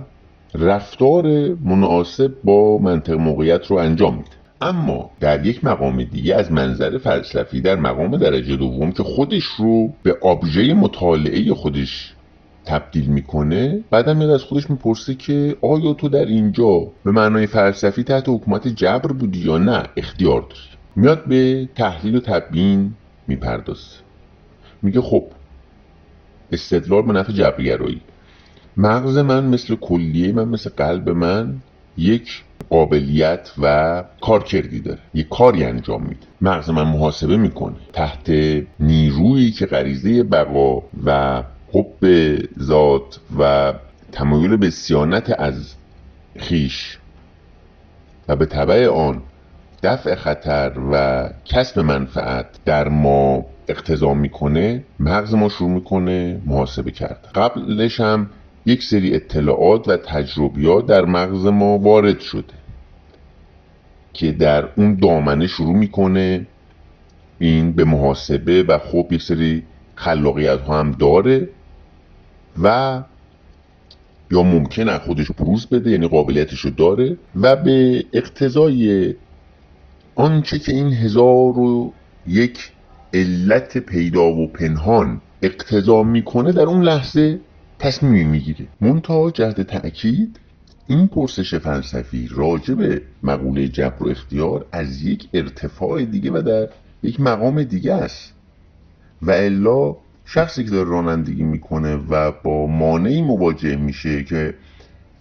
رفتار 0.55 1.27
مناسب 1.65 2.33
با 2.45 2.79
منطق 2.79 3.15
موقعیت 3.15 3.67
رو 3.67 3.77
انجام 3.77 4.15
میده. 4.15 4.40
اما 4.61 5.11
در 5.21 5.47
یک 5.47 5.65
مقام 5.65 6.05
دیگه 6.05 6.35
از 6.35 6.53
منظر 6.53 6.99
فلسفی 6.99 7.61
در 7.61 7.77
مقام 7.77 8.17
درجه 8.17 8.57
دوم 8.57 8.93
که 8.93 9.03
خودش 9.03 9.45
رو 9.45 9.93
به 10.03 10.17
آبژه 10.23 10.75
مطالعه 10.75 11.55
خودش 11.55 12.15
تبدیل 12.65 13.07
می‌کنه 13.07 13.81
بعدم 13.91 14.17
میاد 14.17 14.31
از 14.31 14.43
خودش 14.43 14.71
می‌پرسه 14.71 15.15
که 15.15 15.57
آیا 15.63 15.95
تو 15.95 16.09
در 16.09 16.25
اینجا 16.25 16.81
به 17.05 17.11
معنای 17.11 17.47
فلسفی 17.47 18.03
تحت 18.03 18.29
حکومت 18.29 18.69
جبر 18.69 19.13
بودی 19.13 19.39
یا 19.39 19.59
نه؟ 19.59 19.83
اختیار 19.97 20.41
داری. 20.41 20.71
میاد 20.97 21.25
به 21.25 21.69
تحلیل 21.75 22.17
و 22.17 22.21
تبیین 22.21 22.95
می‌پردازه. 23.29 23.97
میگه 24.83 25.01
خب 25.01 25.25
استدلال 26.53 27.03
به 27.03 27.13
نفع 27.13 27.33
جبرگرایی. 27.33 28.01
مغز 28.77 29.19
من 29.19 29.45
مثل 29.45 29.75
کلیه 29.75 30.33
من 30.33 30.49
مثل 30.49 30.71
قلب 30.71 31.11
من 31.11 31.57
یک 31.99 32.43
قابلیت 32.71 33.51
و 33.63 34.05
کارکردی 34.21 34.81
داره. 34.81 34.99
یه 35.15 35.23
کاری 35.23 35.65
انجام 35.65 36.03
میده. 36.03 36.27
مغز 36.41 36.71
من 36.71 36.83
محاسبه 36.83 37.37
می‌کنه. 37.37 37.77
تحت 37.93 38.31
نیرویی 38.81 39.51
که 39.51 39.67
غریزه 39.67 40.23
بقا 40.23 40.83
و 41.05 41.43
حب 41.73 42.07
ذات 42.63 43.21
و 43.39 43.73
تمایل 44.13 44.57
به 44.57 44.71
سیانت 44.71 45.41
از 45.41 45.75
خیش 46.39 46.99
و 48.29 48.37
به 48.37 48.47
طبع 48.47 48.89
آن 48.89 49.23
دفع 49.83 50.15
خطر 50.15 50.73
و 50.93 51.29
کسب 51.45 51.79
منفعت 51.79 52.47
در 52.65 52.89
ما 52.89 53.47
اقتضا 53.69 54.15
می‌کنه 54.15 54.85
مغز 55.01 55.35
ما 55.35 55.49
شروع 55.49 55.71
می‌کنه 55.71 56.41
محاسبه 56.47 56.91
کرد. 56.91 57.29
قبلش 57.35 58.01
هم 58.01 58.31
یک 58.67 58.83
سری 58.83 59.15
اطلاعات 59.15 59.89
و 59.89 59.97
تجربیات 59.97 60.87
در 60.87 61.05
مغز 61.05 61.47
ما 61.47 61.79
وارد 61.79 62.21
شده. 62.21 62.60
که 64.13 64.33
در 64.33 64.69
اون 64.77 64.95
دامنه 64.95 65.47
شروع 65.47 65.77
می‌کنه. 65.77 66.47
این 67.39 67.73
به 67.73 67.85
محاسبه 67.85 68.63
و 68.63 68.79
خب 68.79 69.07
یک 69.11 69.23
سری 69.23 69.63
خلاقیت 69.95 70.61
ها 70.61 70.81
هم 70.81 70.91
داره 70.91 71.49
و 72.63 73.03
یا 74.31 74.43
ممکنه 74.43 74.99
خودش 74.99 75.31
بروز 75.31 75.67
بده 75.67 75.91
یعنی 75.91 76.09
قابلیتش 76.09 76.61
رو 76.61 76.71
داره 76.71 77.17
و 77.37 77.57
به 77.57 78.05
اقتضای 78.13 79.15
آنچه 80.15 80.59
که 80.59 80.73
این 80.73 80.93
هزار 80.93 81.59
و 81.59 81.93
یک 82.27 82.73
علت 83.15 83.79
پیدا 83.79 84.33
و 84.33 84.47
پنهان 84.47 85.21
اقتضا 85.43 86.03
می‌کنه 86.03 86.53
در 86.53 86.63
اون 86.63 86.83
لحظه 86.83 87.41
تصمیمی 87.79 88.25
می‌گیره. 88.25 88.67
منتها 88.81 89.31
جهت 89.31 89.61
تأکید 89.61 90.41
این 90.87 91.07
پرسش 91.07 91.55
فلسفی 91.55 92.29
راجع 92.31 92.75
به 92.75 93.03
مقوله 93.23 93.69
جبر 93.69 94.03
و 94.03 94.09
اختیار 94.09 94.67
از 94.73 95.03
یک 95.03 95.29
ارتفاع 95.35 96.05
دیگه 96.05 96.31
و 96.31 96.43
در 96.43 96.69
یک 97.03 97.21
مقام 97.21 97.63
دیگه 97.63 97.95
است. 97.95 98.35
و 99.23 99.31
الا 99.31 99.97
شخصی 100.25 100.65
که 100.65 100.71
داره 100.71 100.89
رانندگی 100.89 101.43
می‌کنه 101.43 101.97
و 101.97 102.33
با 102.45 102.67
مانعی 102.67 103.23
مواجه 103.23 103.77
میشه 103.77 104.25
که 104.25 104.55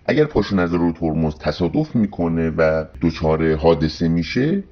اگر 0.06 0.26
پاشو 0.26 0.56
نظر 0.56 0.78
رو 0.78 0.92
ترمز 0.92 1.36
تصادف 1.36 1.96
می‌کنه 1.96 2.50
و 2.50 2.86
دچار 3.02 3.56
حادثه 3.56 4.08
میشه 4.08 4.64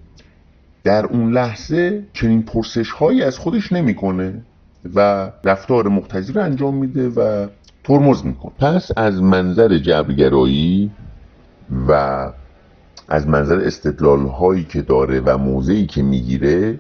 در 0.83 1.05
اون 1.05 1.33
لحظه 1.33 2.03
چنین 2.13 2.43
پرسش 2.43 2.91
هایی 2.91 3.23
از 3.23 3.37
خودش 3.37 3.73
نمی‌کنه 3.73 4.41
و 4.95 5.31
رفتار 5.43 5.87
مقتضی 5.87 6.33
رو 6.33 6.41
انجام 6.41 6.75
میده 6.75 7.09
و 7.09 7.47
ترمز 7.87 8.25
می‌کنه. 8.25 8.51
پس 8.59 8.91
از 8.97 9.21
منظر 9.21 9.77
جبرگرایی 9.77 10.91
و 11.87 11.91
از 13.07 13.27
منظر 13.27 13.59
استدلال 13.59 14.27
هایی 14.27 14.63
که 14.63 14.81
داره 14.81 15.21
و 15.25 15.37
موضعی 15.37 15.85
که 15.85 16.03
می‌گیره 16.03 16.79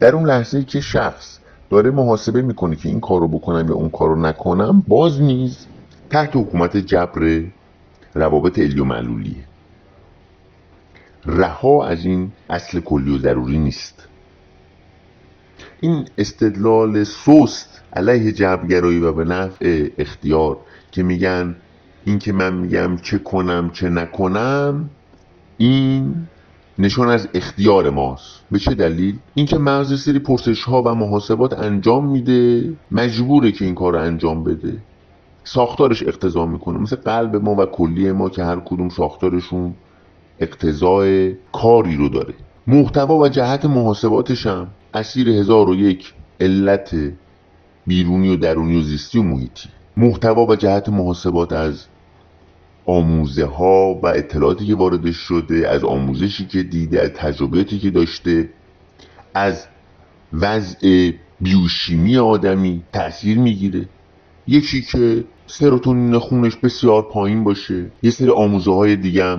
در 0.00 0.14
اون 0.14 0.26
لحظه 0.26 0.64
که 0.64 0.80
شخص 0.80 1.38
داره 1.70 1.90
محاسبه 1.90 2.42
می‌کنه 2.42 2.76
که 2.76 2.88
این 2.88 3.00
کار 3.00 3.20
رو 3.20 3.28
بکنم 3.28 3.68
یا 3.68 3.74
اون 3.74 3.90
کار 3.90 4.08
رو 4.08 4.20
نکنم 4.20 4.84
باز 4.88 5.20
نیز 5.20 5.66
تحت 6.10 6.36
حکومت 6.36 6.76
جبر 6.76 7.44
روابط 8.14 8.58
علی 8.58 8.80
و 8.80 8.84
معلولیه. 8.84 9.44
رها 11.26 11.86
از 11.86 12.04
این 12.04 12.32
اصل 12.50 12.80
کلی 12.80 13.14
و 13.14 13.18
ضروری 13.18 13.58
نیست. 13.58 14.08
این 15.80 16.04
استدلال 16.18 17.04
سست 17.04 17.82
علیه 17.92 18.32
جبرگرایی 18.32 18.98
و 18.98 19.12
به 19.12 19.24
نفع 19.24 19.88
اختیار 19.98 20.56
که 20.90 21.02
میگن 21.02 21.56
این 22.04 22.18
که 22.18 22.32
من 22.32 22.54
میگم 22.54 22.96
چه 22.96 23.18
کنم 23.18 23.70
چه 23.72 23.90
نکنم 23.90 24.90
این 25.56 26.14
نشان 26.78 27.08
از 27.08 27.28
اختیار 27.34 27.90
ماست. 27.90 28.40
به 28.50 28.58
چه 28.58 28.74
دلیل؟ 28.74 29.18
اینکه 29.34 29.58
مغز 29.58 30.02
سری 30.02 30.18
پرسش 30.18 30.64
ها 30.64 30.82
و 30.82 30.94
محاسبات 30.94 31.58
انجام 31.58 32.06
میده 32.06 32.72
مجبوره 32.90 33.52
که 33.52 33.64
این 33.64 33.74
کار 33.74 33.92
رو 33.92 34.00
انجام 34.00 34.44
بده. 34.44 34.76
ساختارش 35.44 36.02
اقتضا 36.02 36.46
می‌کنه. 36.46 36.78
مثل 36.78 36.96
قلب 36.96 37.36
ما 37.36 37.54
و 37.54 37.66
کلیه 37.66 38.12
ما 38.12 38.28
که 38.28 38.44
هر 38.44 38.60
کدوم 38.60 38.88
ساختارشون 38.88 39.74
اقتضای 40.40 41.34
کاری 41.52 41.96
رو 41.96 42.08
داره. 42.08 42.34
محتوا 42.66 43.18
و 43.18 43.28
جهت 43.28 43.64
محاسباتش 43.64 44.46
هم 44.46 44.68
اسیر 44.94 45.28
هزار 45.28 45.70
و 45.70 45.74
یک 45.74 46.12
علت 46.40 46.96
بیرونی 47.86 48.28
و 48.28 48.36
درونی 48.36 48.76
و 48.76 48.82
زیستی 48.82 49.18
و 49.18 49.22
محیطی. 49.22 49.68
محتوا 49.96 50.46
و 50.46 50.56
جهت 50.56 50.88
محاسبات 50.88 51.52
از 51.52 51.84
آموزه 52.86 53.44
ها 53.44 53.94
و 53.94 54.06
اطلاعاتی 54.06 54.66
که 54.66 54.74
واردش 54.74 55.16
شده 55.16 55.68
از 55.68 55.84
آموزشی 55.84 56.46
که 56.46 56.62
دیده 56.62 57.02
از 57.02 57.10
تجربیاتی 57.10 57.78
که 57.78 57.90
داشته 57.90 58.50
از 59.34 59.66
وضع 60.32 61.10
بیوشیمی 61.40 62.16
آدمی 62.16 62.82
تاثیر 62.92 63.38
می‌گیره. 63.38 63.88
یکی 64.46 64.82
که 64.82 65.24
سروتونین 65.46 66.18
خونش 66.18 66.56
بسیار 66.56 67.02
پایین 67.02 67.44
باشه 67.44 67.90
یه 68.02 68.10
سری 68.10 68.30
آموزه 68.30 68.74
های 68.74 68.96
دیگم 68.96 69.38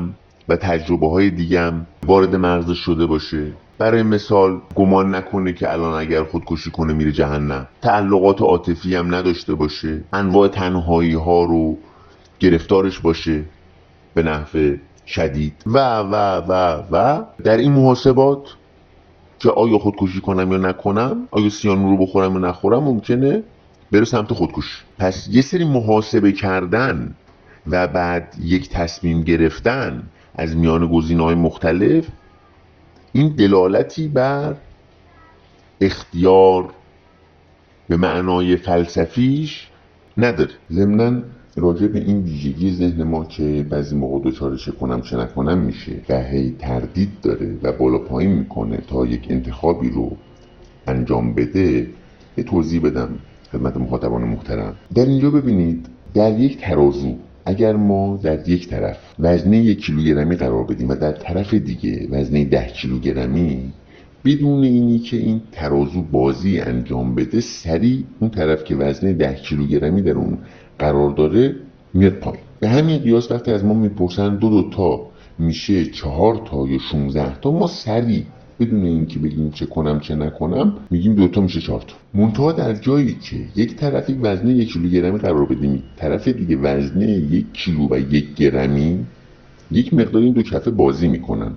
و 0.50 0.56
تجربه 0.56 1.10
های 1.10 1.30
دیگم 1.30 1.74
وارد 2.06 2.36
مغز 2.36 2.72
شده 2.72 3.06
باشه. 3.06 3.54
برای 3.78 4.04
مثال 4.04 4.62
گمان 4.76 5.16
نکنه 5.16 5.54
که 5.54 5.74
الان 5.74 5.94
اگر 6.02 6.24
خودکشی 6.24 6.72
کنه 6.72 6.94
میره 6.94 7.12
جهنم. 7.12 7.68
تعلقات 7.82 8.42
عاطفی 8.42 8.96
هم 8.96 9.16
نداشته 9.16 9.54
باشه. 9.56 10.04
انواع 10.14 10.48
تنهایی 10.48 11.14
ها 11.14 11.44
رو 11.44 11.78
گرفتارش 12.40 13.00
باشه 13.00 13.44
به 14.14 14.24
نحو 14.24 14.76
شدید. 15.06 15.54
و 15.66 16.00
و 16.00 16.16
و 16.48 16.84
و 16.92 17.24
در 17.44 17.58
این 17.58 17.72
محاسبات 17.72 18.56
که 19.40 19.50
آیا 19.50 19.78
خودکشی 19.78 20.22
کنم 20.22 20.52
یا 20.52 20.58
نکنم 20.58 21.28
آیا 21.32 21.50
سیانو 21.50 21.90
رو 21.90 21.98
بخورم 21.98 22.34
یا 22.34 22.40
نخورم 22.40 22.84
ممکنه 22.84 23.44
بره 23.92 24.06
سمت 24.06 24.34
خودکشی 24.34 24.84
پس 24.98 25.28
یه 25.32 25.42
سری 25.42 25.64
محاسبه 25.64 26.32
کردن 26.32 27.16
و 27.68 27.88
بعد 27.88 28.36
یک 28.44 28.70
تصمیم 28.70 29.22
گرفتن 29.22 30.04
از 30.36 30.56
میان 30.56 30.88
گزینه‌های 30.88 31.36
مختلف 31.36 32.08
این 33.16 33.30
دلالتی 33.30 34.08
بر 34.08 34.56
اختیار 35.82 36.74
به 37.88 37.98
معنای 37.98 38.56
فلسفیش 38.56 39.68
نداره. 40.18 40.52
ضمنا 40.72 41.22
راجع 41.56 41.88
به 41.88 42.00
این 42.00 42.22
ویژگی 42.22 42.72
ذهن 42.72 43.04
ما 43.04 43.26
که 43.26 43.66
بعضی 43.70 43.96
موقع 43.96 44.30
دچار 44.30 44.56
چه 44.56 44.72
کنم 44.72 45.02
چه 45.02 45.18
نکنم 45.18 45.58
میشه 45.58 45.92
و 46.10 46.24
هی 46.24 46.56
تردید 46.60 47.10
داره 47.22 47.58
و 47.64 47.72
بالا 47.72 47.98
پایین 47.98 48.32
می‌کنه 48.32 48.78
تا 48.78 49.06
یک 49.06 49.28
انتخابی 49.30 49.90
رو 49.90 50.18
انجام 50.88 51.34
بده 51.34 51.88
یه 52.38 52.44
توضیح 52.44 52.82
بدم 52.82 53.10
خدمت 53.52 53.78
مخاطبان 53.78 54.24
محترم. 54.24 54.76
در 54.96 55.06
اینجا 55.06 55.30
ببینید 55.30 55.88
در 56.14 56.40
یک 56.40 56.58
ترازو 56.62 57.18
اگر 57.46 57.76
ما 57.76 58.20
در 58.24 58.50
یک 58.50 58.68
طرف 58.68 58.98
وزنه 59.20 59.58
یک 59.58 59.86
کیلوگرمی 59.86 60.36
قرار 60.36 60.64
بدیم 60.64 60.90
و 60.90 60.96
در 60.96 61.12
طرف 61.12 61.54
دیگه 61.54 62.08
وزنه 62.12 62.46
ده 62.46 62.66
کیلوگرمی 62.68 63.74
بدون 64.26 64.64
اینی 64.64 65.00
که 65.00 65.18
این 65.18 65.42
ترازو 65.52 66.02
بازی 66.02 66.60
انجام 66.60 67.16
بده 67.16 67.40
سریع 67.40 68.04
اون 68.20 68.30
طرف 68.30 68.64
که 68.64 68.76
وزنه 68.76 69.14
ده 69.14 69.34
کیلوگرمی 69.34 70.02
در 70.02 70.12
اون 70.12 70.38
قرار 70.80 71.12
داره 71.12 71.56
میاد 71.94 72.14
پایین. 72.14 72.42
به 72.60 72.70
همین 72.70 72.98
قیاس 72.98 73.32
وقتی 73.32 73.52
از 73.52 73.66
ما 73.66 73.74
می‌پرسن 73.74 74.36
دو 74.36 74.50
دو 74.50 74.70
تا 74.70 75.08
میشه 75.40 75.86
چهار 75.86 76.42
تا 76.46 76.68
یا 76.68 76.78
16 76.78 77.40
تا 77.40 77.52
ما 77.52 77.68
سریع 77.68 78.24
بدون 78.60 78.86
اینکه 78.86 79.20
بگیم 79.20 79.52
چه 79.52 79.66
کنم 79.66 80.00
چه 80.00 80.16
نکنم 80.16 80.74
میگیم 80.90 81.16
دوتا 81.16 81.42
میشه 81.42 81.62
چهار 81.62 81.82
تا. 81.82 81.96
منتها 82.14 82.52
در 82.52 82.74
جایی 82.74 83.14
که 83.14 83.36
یک 83.56 83.76
طرفی 83.76 84.14
وزنه 84.14 84.54
یک 84.54 84.74
کیلوگرمی 84.74 85.18
قرار 85.18 85.46
بدیم 85.46 85.84
طرف 85.98 86.28
دیگه 86.28 86.58
وزنه 86.58 87.08
یک 87.08 87.46
کیلو 87.54 87.88
و 87.92 88.00
یک 88.14 88.36
گرمی 88.36 89.06
یک 89.72 89.94
مقدار 89.94 90.22
این 90.22 90.34
دو 90.34 90.42
کفه 90.42 90.72
بازی 90.72 91.08
می‌کنن. 91.08 91.52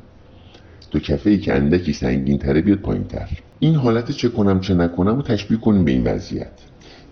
دو 0.91 0.99
کفه 0.99 1.31
ای 1.31 1.39
که 1.39 1.55
اندکی 1.55 1.93
سنگین 1.93 2.39
تره 2.39 2.61
بیاد 2.61 2.79
پایین 2.79 3.05
تر 3.05 3.29
این 3.59 3.75
حالت 3.75 4.11
چه 4.11 4.29
کنم 4.29 4.61
چه 4.61 4.75
نکنم 4.75 5.17
رو 5.17 5.23
تشبیه 5.23 5.59
کنیم 5.59 5.85
به 5.85 5.91
این 5.91 6.05
وضعیت. 6.05 6.53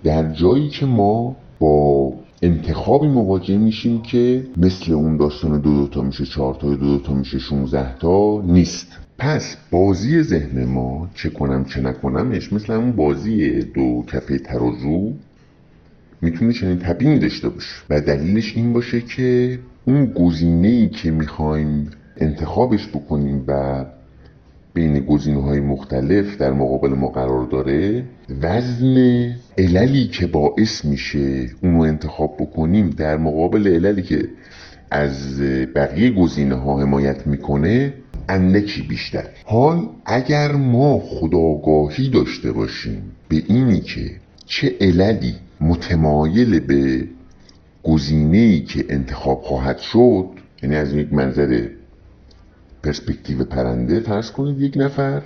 در 0.05 0.33
جایی 0.33 0.68
که 0.68 0.87
ما 0.87 1.37
با 1.59 2.12
انتخابی 2.42 3.09
مواجه 3.09 3.59
میشیم 3.59 4.03
که 4.03 4.46
مثل 4.57 4.92
اون 4.92 5.16
داستان 5.16 5.61
دو 5.61 5.75
دوتا 5.75 6.03
میشه 6.03 6.25
چهار 6.25 6.55
تا 6.55 6.68
دو 6.68 6.77
دوتا 6.77 7.14
میشه 7.14 7.38
16 7.38 7.99
تا 7.99 8.42
نیست. 8.42 8.87
پس 9.18 9.57
بازی 9.70 10.22
ذهن 10.22 10.64
ما 10.64 11.09
چه 11.14 11.31
کنم 11.31 11.64
چه 11.64 11.81
نکنمش 11.81 12.53
مثل 12.53 12.72
اون 12.72 12.92
بازی 12.92 13.62
دو 13.62 14.05
کفه 14.12 14.38
ترازو 14.38 15.12
می‌تونه 16.22 16.53
چنین 16.53 16.79
تبیینی 16.79 17.18
داشته 17.18 17.49
باشه. 17.49 17.75
و 17.90 18.01
دلیلش 18.01 18.57
این 18.57 18.72
باشه 18.72 19.01
که 19.01 19.59
اون 19.85 20.07
گزینه 20.07 20.68
ای 20.68 20.88
که 20.88 21.11
می‌خوایم 21.11 21.90
انتخابش 22.16 22.88
بکنیم 22.88 23.44
و 23.46 23.85
بین 24.77 25.01
گزینه 25.01 25.43
های 25.43 25.61
مختلف 25.61 26.37
در 26.37 26.53
مقابل 26.53 26.89
ما 26.89 27.09
قرار 27.09 27.47
داره. 27.47 28.05
وزن 28.43 28.97
عللی 29.59 30.07
که 30.07 30.27
باعث 30.27 30.85
میشه 30.85 31.51
اونو 31.62 31.81
انتخاب 31.81 32.37
بکنیم 32.41 32.91
در 32.91 33.17
مقابل 33.17 33.67
عللی 33.67 34.03
که 34.03 34.29
از 34.91 35.41
بقیه 35.75 36.11
گزینه 36.11 36.55
ها 36.55 36.81
حمایت 36.81 37.27
می‌کنه 37.27 37.93
اندکی 38.29 38.83
بیشتر. 38.83 39.25
حال 39.45 39.89
اگر 40.07 40.53
ما 40.53 40.99
خداگاهی 40.99 42.09
داشته 42.09 42.53
باشیم 42.53 43.03
به 43.29 43.43
اینی 43.47 43.81
که 43.81 44.11
چه 44.47 44.75
عللی 44.81 45.35
متمایل 45.61 46.61
به 46.61 47.05
گزینه 47.83 48.39
ای 48.39 48.61
که 48.61 48.85
انتخاب 48.89 49.41
خواهد 49.43 49.79
شد 49.79 50.27
یعنی 50.62 50.77
از 50.77 50.95
یک 50.95 51.12
منظر 51.12 51.69
پرسپکتیو 52.83 53.45
پرنده 53.45 54.01
فرض 54.01 54.31
کنید 54.31 54.61
یک 54.61 54.75
نفر 54.77 55.23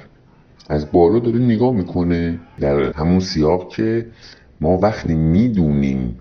از 0.69 0.93
بالا 0.93 1.19
داره 1.19 1.39
نگاه 1.39 1.73
می‌کنه 1.73 2.39
در 2.61 2.93
همون 2.93 3.21
سیاق 3.21 3.69
که 3.69 4.07
ما 4.61 4.79
وقتی 4.79 5.15
می‌دونیم 5.15 6.17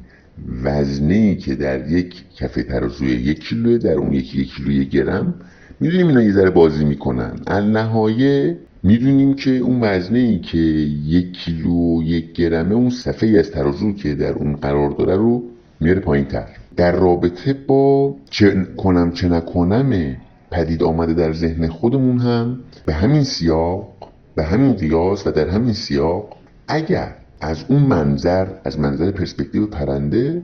وزنه 0.63 1.13
ای 1.13 1.35
که 1.35 1.55
در 1.55 1.91
یک 1.91 2.23
کفه 2.35 2.63
ترازوی 2.63 3.07
یک 3.11 3.39
کیلوه 3.39 3.77
در 3.77 3.93
اون 3.93 4.13
یکی 4.13 4.41
یک 4.41 4.55
کیلو 4.55 4.71
یک 4.71 4.89
گرم 4.89 5.33
می‌دونیم 5.79 6.07
اینا 6.07 6.21
یه 6.21 6.31
ذره 6.31 6.49
بازی 6.49 6.85
می‌کنن. 6.85 7.39
النهایه 7.47 8.57
می‌دونیم 8.83 9.33
که 9.33 9.51
اون 9.51 9.79
وزنه 9.83 10.19
ای 10.19 10.39
که 10.39 10.57
یک 10.57 11.33
کیلو 11.33 12.03
یک 12.03 12.33
گرمه 12.33 12.75
اون 12.75 12.89
صفحه 12.89 13.39
از 13.39 13.51
ترازو 13.51 13.93
که 13.93 14.15
در 14.15 14.33
اون 14.33 14.55
قرار 14.55 14.89
داره 14.91 15.15
رو 15.15 15.43
میاره 15.79 15.99
پایین 15.99 16.25
تر 16.25 16.47
در 16.75 16.91
رابطه 16.91 17.53
با 17.53 18.15
چه 18.29 18.67
کنم 18.77 19.11
چه 19.11 19.29
نکنم 19.29 20.15
پدید 20.51 20.83
آمده 20.83 21.13
در 21.13 21.33
ذهن 21.33 21.67
خودمون 21.67 22.19
هم 22.19 22.59
به 22.85 22.93
همین 22.93 23.23
سیاق 23.23 23.93
به 24.35 24.43
همین 24.43 24.73
قیاس 24.73 25.27
و 25.27 25.31
در 25.31 25.47
همین 25.49 25.73
سیاق 25.73 26.37
اگر 26.67 27.15
از 27.41 27.65
اون 27.67 27.81
منظر 27.81 28.47
از 28.63 28.79
منظر 28.79 29.11
پرسپکتیو 29.11 29.67
پرنده 29.67 30.43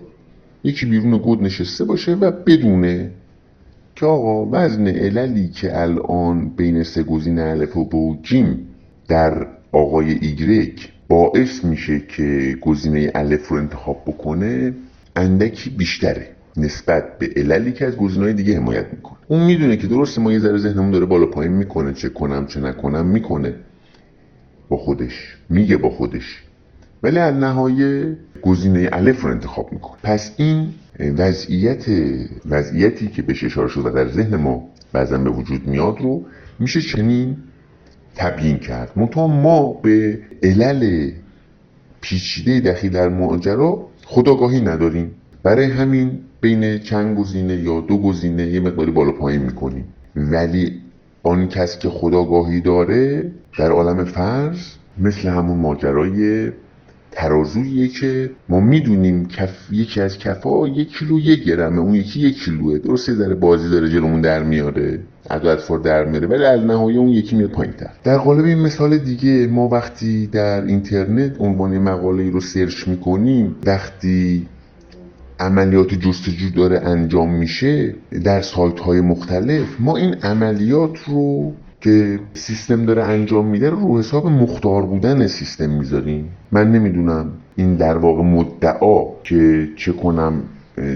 یکی 0.64 0.86
بیرون 0.86 1.18
گود 1.18 1.44
نشسته 1.44 1.84
باشه 1.84 2.14
و 2.14 2.32
بدونه 2.32 3.12
که 3.96 4.06
آقا 4.06 4.46
وزن 4.52 4.88
عللی 4.88 5.48
که 5.48 5.82
الان 5.82 6.50
بین 6.50 6.84
سه 6.84 7.04
گزینه 7.04 7.42
الف 7.42 7.78
و 7.78 7.86
بو 7.86 8.18
جیم 8.24 8.68
در 9.08 9.48
آقای 9.72 10.12
ایگرک 10.12 10.92
باعث 11.08 11.66
میشه 11.66 12.00
که 12.00 12.58
گزینه 12.62 13.12
الف 13.16 13.48
رو 13.48 13.58
انتخاب 13.58 14.04
بکنه 14.08 14.74
اندکی 15.16 15.70
بیشتره. 15.70 16.35
نسبت 16.58 17.20
به 17.20 17.30
عللی 17.36 17.72
که 17.72 17.86
از 17.86 17.98
گزینه‌های 17.98 18.34
دیگه 18.34 18.56
حمایت 18.56 18.86
می‌کنه. 18.94 19.18
اون 19.28 19.46
می‌دونه 19.46 19.78
که 19.78 19.88
درسته 19.88 20.22
ما 20.22 20.32
یه 20.32 20.40
ذره 20.40 20.58
ذهنمون 20.58 20.92
داره 20.92 21.06
بالا 21.06 21.26
پایین 21.26 21.54
می‌کنه 21.54 21.94
چه 21.94 22.10
کنم 22.10 22.48
چه 22.48 22.60
نکنم 22.60 23.06
می‌کنه. 23.06 23.54
با 24.70 24.78
خودش. 24.78 25.38
میگه 25.50 25.78
با 25.78 25.90
خودش. 25.90 26.44
ولی 27.04 27.20
از 27.20 27.36
نهایه 27.36 28.18
گزینه 28.42 28.90
الف 28.92 29.22
رو 29.22 29.32
انتخاب 29.32 29.72
می‌کنه. 29.74 29.98
پس 30.04 30.32
این 30.38 30.68
وضعیت 31.00 31.86
وضعیتی 32.46 33.08
که 33.08 33.22
بهش 33.22 33.44
اشاره 33.44 33.68
شد 33.68 33.86
و 33.86 33.90
در 33.90 34.08
ذهن 34.08 34.36
ما 34.36 34.70
بعضا 34.94 35.18
به 35.18 35.30
وجود 35.30 35.68
میاد 35.68 35.98
رو 36.02 36.26
میشه 36.60 36.82
چنین 36.82 37.38
تبیین 38.16 38.58
کرد. 38.58 38.92
منتها 38.96 39.28
ما 39.28 39.74
به 39.74 40.20
علل 40.44 41.12
پیچیده 42.02 42.60
دخیل 42.60 42.92
در 42.92 43.10
ماجرا 43.10 43.88
خداگاهی 44.06 44.62
نداریم. 44.62 45.12
برای 45.44 45.66
همین 45.66 46.20
بین 46.42 46.80
چند 46.80 47.18
گزینه 47.18 47.56
یا 47.56 47.82
دو 47.82 47.98
گزینه 47.98 48.48
یه 48.48 48.60
مقداری 48.60 48.92
بالا 48.92 49.12
پایین 49.12 49.42
می‌کنیم. 49.42 49.86
ولی 50.16 50.82
آن 51.24 51.48
کس 51.48 51.80
که 51.80 51.90
خداگاهی 51.90 52.62
داره 52.62 53.32
در 53.60 53.72
عالم 53.72 54.04
فرض 54.04 54.58
مثل 54.98 55.30
همون 55.30 55.58
ماجرای 55.58 56.52
ترازوییه 57.12 57.88
که 57.88 58.30
ما 58.50 58.60
می‌دونیم 58.60 59.28
کف 59.28 59.72
یکی 59.72 60.02
از 60.02 60.18
کفا 60.18 60.68
یک 60.68 60.98
کیلو 60.98 61.20
یک 61.20 61.44
گرمه 61.44 61.80
اون 61.80 61.96
یکی 61.96 62.20
یک 62.20 62.44
کیلوه. 62.44 62.78
درسته 62.78 63.16
داره 63.16 63.36
بازی 63.36 63.70
داره 63.70 63.90
جلومون 63.90 64.22
در 64.22 64.44
میاره 64.44 65.00
عدد 65.30 65.56
فور 65.56 65.80
در 65.80 66.06
میاره 66.06 66.28
ولی 66.28 66.46
از 66.46 66.62
نهایی 66.62 66.98
اون 66.98 67.10
یکی 67.10 67.36
میاد 67.36 67.50
پایین 67.50 67.74
تر. 67.74 67.90
در 68.04 68.18
قالب 68.18 68.46
این 68.46 68.60
مثال 68.60 68.98
دیگه 68.98 69.48
ما 69.48 69.68
وقتی 69.68 70.28
در 70.28 70.66
اینترنت 70.66 71.42
عنوان 71.42 71.78
مقاله 71.78 72.30
رو 72.30 72.40
سرچ 72.40 72.88
می‌کنیم 72.88 73.56
وقتی 73.66 74.48
عملیات 75.40 75.94
جستجو 75.94 76.50
داره 76.50 76.80
انجام 76.80 77.34
میشه 77.34 77.96
در 78.24 78.42
سایت 78.42 78.80
های 78.80 79.02
مختلف 79.02 79.68
ما 79.80 79.98
این 79.98 80.14
عملیات 80.14 81.00
رو 81.08 81.54
که 81.82 82.20
سیستم 82.34 82.86
داره 82.86 83.04
انجام 83.04 83.48
میده 83.48 83.70
رو, 83.70 84.00
حساب 84.00 84.28
مختار 84.28 84.86
بودن 84.86 85.28
سیستم 85.28 85.70
می‌ذاریم. 85.70 86.30
من 86.52 86.72
نمی‌دونم 86.72 87.32
این 87.56 87.76
در 87.76 87.98
واقع 87.98 88.24
مدعا 88.24 89.04
که 89.24 89.70
چه 89.76 89.92
کنم 89.92 90.44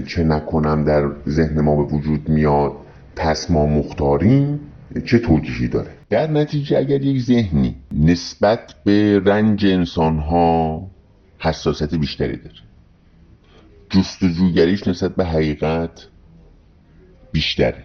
چه 0.06 0.24
نکنم 0.24 0.84
در 0.84 1.10
ذهن 1.28 1.60
ما 1.60 1.76
به 1.76 1.82
وجود 1.82 2.28
میاد 2.28 2.72
پس 3.16 3.50
ما 3.50 3.66
مختاریم 3.66 4.60
چه 5.04 5.18
توجیهی 5.18 5.68
داره؟ 5.68 5.90
در 6.10 6.30
نتیجه 6.30 6.78
اگر 6.78 7.02
یک 7.02 7.22
ذهنی 7.22 7.76
نسبت 7.92 8.74
به 8.84 9.20
رنج 9.24 9.66
انسان 9.66 10.18
ها 10.18 10.82
حساسیت 11.38 11.94
بیشتری 11.94 12.36
داره 12.36 12.69
جستجوگریش 13.90 14.88
نسبت 14.88 15.16
به 15.16 15.24
حقیقت 15.24 16.06
بیشتره. 17.32 17.84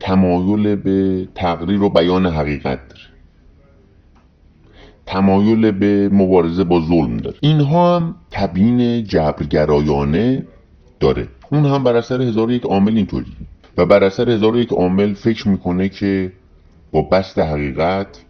تمایل 0.00 0.76
به 0.76 1.28
تقریر 1.34 1.82
و 1.82 1.88
بیان 1.88 2.26
حقیقت 2.26 2.88
داره. 2.88 3.02
تمایل 5.06 5.70
به 5.70 6.08
مبارزه 6.12 6.64
با 6.64 6.80
ظلم 6.80 7.16
داره. 7.16 7.36
اینها 7.40 7.96
هم 7.96 8.14
تبیین 8.30 9.04
جبرگرایانه 9.04 10.46
داره. 11.00 11.28
اون 11.52 11.66
هم 11.66 11.84
بر 11.84 11.96
اثر 11.96 12.22
هزار 12.22 12.50
یک 12.50 12.62
عامل 12.62 12.96
اینطوری. 12.96 13.32
و 13.76 13.86
بر 13.86 14.04
اثر 14.04 14.30
هزار 14.30 14.56
یک 14.56 14.72
عامل 14.72 15.14
فکر 15.14 15.48
می‌کنه 15.48 15.88
که 15.88 16.32
با 16.92 17.02
بست 17.02 17.38
حقیقت 17.38 18.24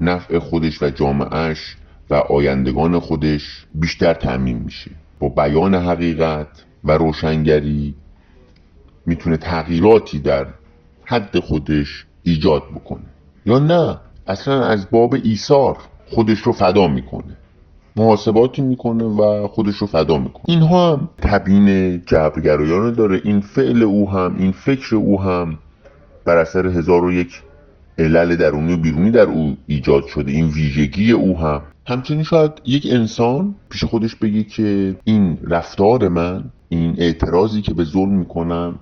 نفع 0.00 0.38
خودش 0.38 0.82
و 0.82 0.90
جامعهش 0.90 1.76
و 2.10 2.14
آیندگان 2.14 2.98
خودش 2.98 3.66
بیشتر 3.74 4.14
تعمین 4.14 4.58
میشه. 4.58 4.90
با 5.22 5.28
بیان 5.28 5.74
حقیقت 5.74 6.64
و 6.84 6.92
روشنگری 6.92 7.94
می‌تونه 9.06 9.36
تغییراتی 9.36 10.18
در 10.18 10.46
حد 11.04 11.38
خودش 11.38 12.06
ایجاد 12.22 12.62
بکنه. 12.74 13.04
یا 13.46 13.58
نه 13.58 13.98
اصلا 14.26 14.64
از 14.64 14.90
باب 14.90 15.14
ایثار 15.24 15.76
خودش 16.06 16.38
رو 16.38 16.52
فدا 16.52 16.88
می‌کنه. 16.88 17.36
محاسباتی 17.96 18.62
می‌کنه 18.62 19.04
و 19.04 19.48
خودش 19.48 19.76
رو 19.76 19.86
فدا 19.86 20.18
می‌کنه. 20.18 20.44
اینها 20.46 20.92
هم 20.92 21.08
تبیین 21.18 22.00
جبرگرایانه 22.06 22.90
داره. 22.90 23.20
این 23.24 23.40
فعل 23.40 23.82
او 23.82 24.10
هم 24.10 24.36
این 24.38 24.52
فکر 24.52 24.96
او 24.96 25.22
هم 25.22 25.58
بر 26.24 26.36
اثر 26.36 26.66
هزار 26.66 27.04
و 27.04 27.12
یک 27.12 27.42
علل 28.02 28.36
درونی 28.36 28.72
و 28.72 28.76
بیرونی 28.76 29.10
در 29.10 29.26
او 29.26 29.56
ایجاد 29.66 30.06
شده. 30.06 30.32
این 30.32 30.48
ویژگی 30.48 31.12
او 31.12 31.38
هم. 31.38 31.62
همچنین 31.86 32.22
شاید 32.22 32.52
یک 32.64 32.86
انسان 32.90 33.54
پیش 33.70 33.84
خودش 33.84 34.16
بگه 34.16 34.42
که 34.42 34.96
این 35.04 35.38
رفتار 35.42 36.08
من 36.08 36.44
این 36.68 36.94
اعتراضی 36.98 37.62
که 37.62 37.74
به 37.74 37.84
ظلم 37.84 38.12
می‌کنم 38.18 38.78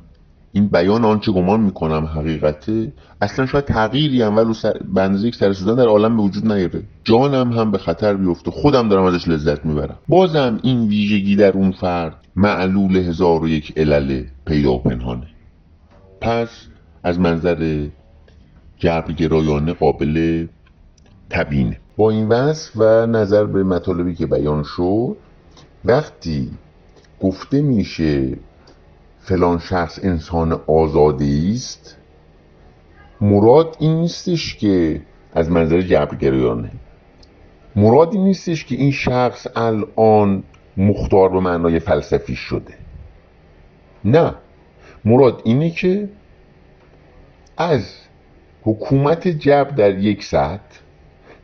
این 0.53 0.67
بیان 0.67 1.05
آنچه 1.05 1.33
گمان 1.33 1.61
می‌کنم 1.61 2.05
حقیقته 2.05 2.93
اصلا 3.21 3.47
شاید 3.47 3.65
تغییری 3.65 4.23
هم 4.23 4.37
ولو 4.37 4.55
سر 4.55 4.73
بنزه 4.95 5.29
یک 5.29 5.35
سرسوزن 5.35 5.75
در 5.75 5.87
عالم 5.87 6.17
به 6.17 6.23
وجود 6.23 6.53
نیاره. 6.53 6.83
جانم 7.05 7.53
هم 7.53 7.71
به 7.71 7.79
خطر 7.79 8.15
بیفته. 8.15 8.51
خودم 8.51 8.89
دارم 8.89 9.05
ازش 9.05 9.29
لذت 9.29 9.67
می‌برم. 9.67 9.97
بازم 10.09 10.59
این 10.63 10.89
ویژگی 10.89 11.37
در 11.37 11.53
اون 11.53 11.71
فرد 11.71 12.15
معلول 12.37 12.97
هزار 12.97 13.43
و 13.43 13.49
یک 13.49 13.73
علل 13.79 14.23
پیدا 14.47 14.73
و 14.73 14.83
پنهانه. 14.83 15.27
پس 16.21 16.49
از 17.05 17.21
منظر 17.21 17.87
جبرگرایانه 18.81 19.73
قابل 19.73 20.47
تبینه 21.31 21.77
با 21.97 22.11
این 22.11 22.29
وصف 22.29 22.73
و 22.77 23.07
نظر 23.07 23.45
به 23.45 23.65
مطالبی 23.65 24.15
که 24.15 24.27
بیان 24.27 24.63
شد 24.63 25.17
وقتی 25.85 26.51
گفته 27.21 27.63
میشه 27.63 28.37
فلان 29.21 29.59
شخص 29.59 29.99
انسان 30.03 30.61
آزاده 30.67 31.51
است 31.53 31.97
مراد 33.21 33.77
این 33.81 33.97
نیستش 33.97 34.57
که 34.57 35.03
از 35.35 35.51
منظر 35.51 35.81
جبرگرایانه 35.81 36.71
مراد 37.77 38.15
این 38.15 38.25
نیستش 38.25 38.65
که 38.65 38.75
این 38.75 38.91
شخص 38.91 39.47
الان 39.57 40.43
مختار 40.77 41.29
به 41.29 41.41
معنای 41.41 41.79
فلسفی 41.79 42.37
شده. 42.37 42.75
نه. 44.05 44.35
مراد 45.05 45.43
اینه 45.45 45.71
که 45.71 46.09
از 47.57 47.83
حکومت 48.63 49.29
جبر 49.29 49.71
در 49.71 49.99
یک 49.99 50.25
سطح 50.25 50.81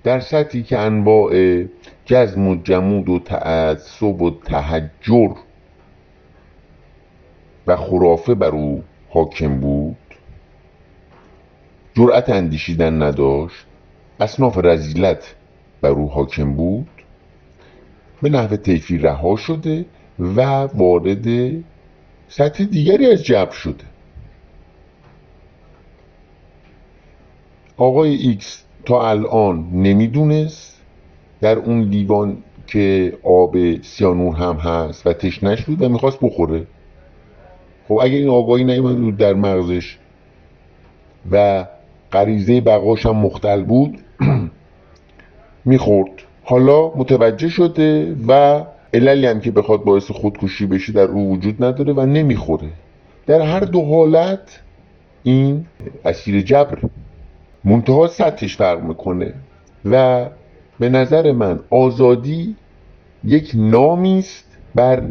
در 0.05 0.21
سطحی 0.21 0.63
که 0.63 0.79
انواع 0.79 1.65
جزم 2.05 2.49
و 2.49 2.57
جمود 2.63 3.09
و 3.09 3.19
تعصب 3.19 4.23
و 4.23 4.31
تحجر 4.45 5.31
و 7.67 7.77
خرافه 7.77 8.35
بر 8.35 8.49
او 8.49 8.83
حاکم 9.09 9.61
بود 9.61 9.97
جرأت 11.95 12.31
اندیشیدن 12.31 13.03
نداشت 13.03 13.67
اصناف 14.21 14.59
رزیلت 14.59 15.35
بر 15.81 15.91
او 15.91 16.11
حاکم 16.11 16.55
بود 16.55 16.89
به 18.23 18.29
نحو 18.29 18.57
طیفی 18.57 18.99
رها 18.99 19.37
شده 19.37 19.85
و 20.19 20.41
وارد 20.75 21.53
سطح 22.29 22.65
دیگری 22.65 23.07
از 23.07 23.25
جبر 23.25 23.53
شده. 23.53 23.85
آقای 27.79 28.15
ایکس 28.15 28.65
تا 28.85 29.09
الان 29.09 29.69
نمی‌دونست 29.73 30.81
در 31.41 31.57
اون 31.59 31.83
لیوان 31.83 32.37
که 32.67 33.13
آب 33.23 33.83
سیانور 33.83 34.37
هم 34.37 34.57
هست 34.57 35.07
و 35.07 35.13
تشنش 35.13 35.65
بود 35.65 35.83
و 35.83 35.89
می‌خواست 35.89 36.19
بخوره. 36.23 36.67
خب 37.89 37.95
اگر 37.95 38.15
این 38.15 38.29
آگاهی 38.29 38.65
نیومده 38.65 38.97
بود 38.97 39.17
در 39.17 39.35
مغزش 39.35 39.99
و 41.31 41.67
غریزه 42.13 42.61
بقاش 42.61 43.07
هم 43.07 43.17
مختل 43.17 43.63
بود 43.63 43.99
می‌خورد. 45.65 46.11
حالا 46.45 46.93
متوجه 46.97 47.49
شده 47.49 48.17
و 48.29 48.63
عللی 48.95 49.27
هم 49.27 49.41
که 49.41 49.51
بخواد 49.51 49.85
باعث 49.85 50.11
خودکشی 50.11 50.67
بشه 50.67 50.93
در 50.93 51.05
او 51.05 51.33
وجود 51.33 51.65
نداره 51.65 51.93
و 51.93 52.07
نمی‌خوره. 52.07 52.69
در 53.27 53.41
هر 53.41 53.61
دو 53.61 53.83
حالت 53.83 54.61
این 55.23 55.67
اسیر 56.05 56.41
جبر. 56.41 56.79
منتها 57.67 58.07
سطحش 58.07 58.57
فرق 58.57 58.83
می‌کنه. 58.83 59.35
و 59.85 60.27
به 60.79 60.89
نظر 60.89 61.33
من 61.33 61.61
آزادی 61.71 62.57
یک 63.25 63.51
نامی 63.55 64.19
است 64.19 64.57
بر 64.75 65.03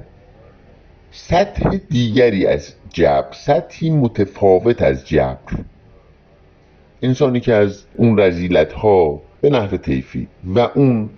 سطح 1.11 1.77
دیگری 1.89 2.47
از 2.47 2.73
جبر 2.89 3.31
سطحی 3.31 3.89
متفاوت 3.89 4.81
از 4.81 5.07
جبر. 5.07 5.53
انسانی 7.01 7.39
که 7.39 7.53
از 7.53 7.83
اون 7.95 8.19
رزیلت 8.19 8.73
ها 8.73 9.21
به 9.41 9.49
نحو 9.49 9.77
طیفی 9.77 10.27
و 10.45 10.59
اون 10.59 11.09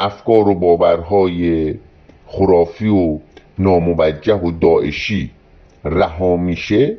افکار 0.00 0.48
و 0.48 0.54
باورهای 0.54 1.74
خرافی 2.26 2.88
و 2.88 3.18
ناموجه 3.58 4.34
و 4.34 4.50
داعشی 4.50 5.30
رها 5.84 6.36
میشه 6.36 6.96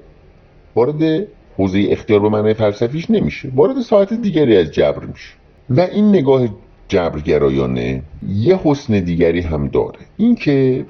وارد 0.76 1.28
حوزه 1.58 1.86
اختیار 1.90 2.20
به 2.20 2.30
معنی 2.30 2.54
فلسفیش 2.54 3.12
نمیشه. 3.12 3.52
وارد 3.56 3.82
ساعت 3.82 4.14
دیگری 4.14 4.58
از 4.58 4.72
جبر 4.72 5.06
میشه. 5.06 5.34
و 5.70 5.80
این 5.80 6.10
نگاه 6.10 6.48
جبرگرایانه 6.88 8.02
یه 8.30 8.60
حسن 8.64 9.00
دیگری 9.00 9.42
هم 9.42 9.68
داره. 9.68 10.00
اینکه 10.18 10.86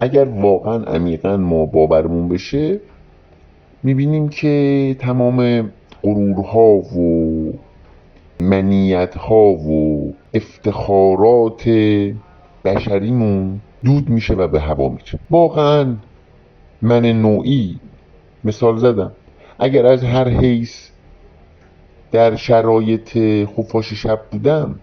اگر 0.00 0.24
واقعا 0.24 0.84
عمیقا 0.84 1.36
ما 1.36 1.66
باورمون 1.66 2.28
بشه 2.28 2.80
می‌بینیم 3.82 4.28
که 4.28 4.96
تمام 4.98 5.70
غرورها 6.02 6.68
و 6.68 7.52
منیتها 8.40 9.44
و 9.44 10.12
افتخارات 10.34 11.68
بشریمون 12.64 13.60
دود 13.84 14.08
میشه 14.08 14.34
و 14.34 14.48
به 14.48 14.60
هوا 14.60 14.88
میره 14.88 15.18
واقعا 15.30 15.96
من 16.82 17.06
نوعی 17.06 17.78
مثال 18.44 18.76
زدم. 18.76 19.12
اگر 19.58 19.86
از 19.86 20.04
هر 20.04 20.28
حیث 20.28 20.88
در 22.12 22.36
شرایط 22.36 23.18
خفاش 23.46 23.92
شب 23.92 24.20
بودم 24.30 24.78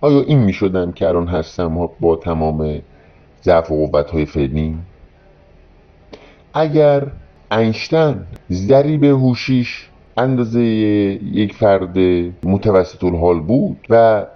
آیا 0.00 0.20
این 0.20 0.38
می‌شدم 0.38 0.92
که 0.92 1.08
الان 1.08 1.28
هستم 1.28 1.88
با 2.00 2.16
تمام 2.16 2.80
ضعف 3.42 3.70
و 3.70 3.86
قوت 3.86 4.10
های 4.10 4.26
فعلی 4.26 4.78
اگر 6.54 7.06
انشتن 7.50 8.26
ذریب 8.52 9.04
هوشیش 9.04 9.88
اندازه 10.16 10.62
یک 10.62 11.54
فرد 11.54 11.98
متوسط 12.44 13.04
الحال 13.04 13.40
بود 13.40 13.86
و 13.90 14.26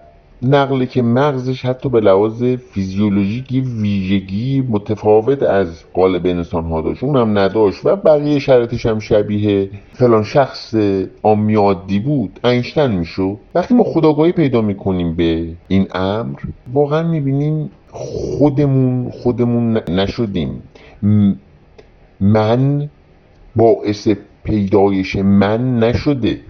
نقله 0.45 0.87
که 0.87 1.03
مغزش 1.03 1.65
حتی 1.65 1.89
به 1.89 2.01
لحاظ 2.01 2.45
فیزیولوژیکی 2.45 3.61
ویژگی 3.61 4.65
متفاوت 4.69 5.43
از 5.43 5.85
قالب 5.95 6.27
انسان 6.27 6.65
ها 6.65 6.81
داشت 6.81 7.05
اونم 7.05 7.39
نداشت 7.39 7.87
و 7.87 7.97
بقیه 7.97 8.39
شرطش 8.39 8.87
هم 8.87 8.99
شبیه 8.99 9.71
فلان 9.93 10.23
شخص 10.23 10.75
عامی 11.23 11.55
عادی 11.55 11.99
بود. 11.99 12.41
اینشتن 12.45 12.93
میشو 12.93 13.39
وقتی 13.55 13.75
ما 13.75 13.85
خداگاهی 13.85 14.33
پیدا 14.33 14.61
می‌کنیم 14.61 15.15
به 15.15 15.47
این 15.69 15.87
امر 15.95 16.39
واقعا 16.73 17.09
می‌بینیم 17.09 17.71
خودمون 17.91 19.11
خودمون 19.11 19.81
نشدیم. 19.89 20.63
من 22.21 22.91
باعث 23.57 24.09
پیدایش 24.45 25.17
من 25.17 25.79
نشده. 25.79 26.41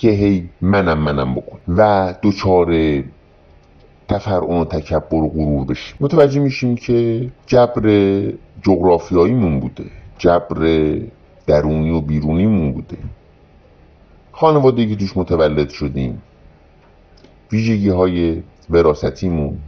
که 0.00 0.10
هی 0.10 0.48
منم 0.60 0.98
منم 0.98 1.34
بکن 1.34 1.58
و 1.68 2.14
دوچار 2.22 3.02
تفرعون 4.08 4.60
و 4.60 4.64
تکبر 4.64 5.14
و 5.14 5.28
غرور 5.28 5.66
بشیم. 5.66 5.96
متوجه 6.00 6.40
میشیم 6.40 6.76
که 6.76 7.28
جبر 7.46 7.84
جغرافیاییمون 8.62 9.60
بوده 9.60 9.84
جبر 10.18 10.98
درونی 11.46 11.90
و 11.90 12.00
بیرونیمون 12.00 12.72
بوده. 12.72 12.98
خانواده 14.32 14.86
که 14.86 14.96
توش 14.96 15.16
متولد 15.16 15.68
شدیم. 15.68 16.22
ویژگی 17.52 17.88
های 17.88 18.42
وراستیمون 18.70 19.58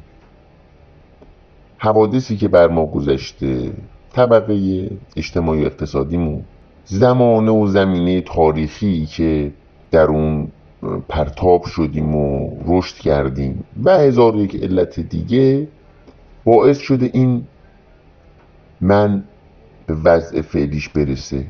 حوادثی 1.78 2.36
که 2.36 2.48
بر 2.48 2.68
ما 2.68 2.86
گذشته 2.86 3.72
طبقه 4.12 4.90
اجتماعی 5.16 5.64
اقتصادیمون 5.64 6.44
زمانه 6.84 7.50
و 7.50 7.66
زمینه 7.66 8.20
تاریخی 8.20 9.06
که 9.06 9.52
در 9.92 10.06
اون 10.06 10.48
پرتاب 11.08 11.64
شدیم 11.64 12.16
و 12.16 12.50
رشد 12.66 12.96
کردیم 12.96 13.64
و 13.84 13.98
هزار 13.98 14.36
یک 14.36 14.62
علت 14.62 15.00
دیگه 15.00 15.68
باعث 16.44 16.78
شده 16.78 17.10
این 17.12 17.44
من 18.80 19.24
به 19.86 19.94
وضع 20.04 20.40
فعلیش 20.40 20.88
برسه. 20.88 21.44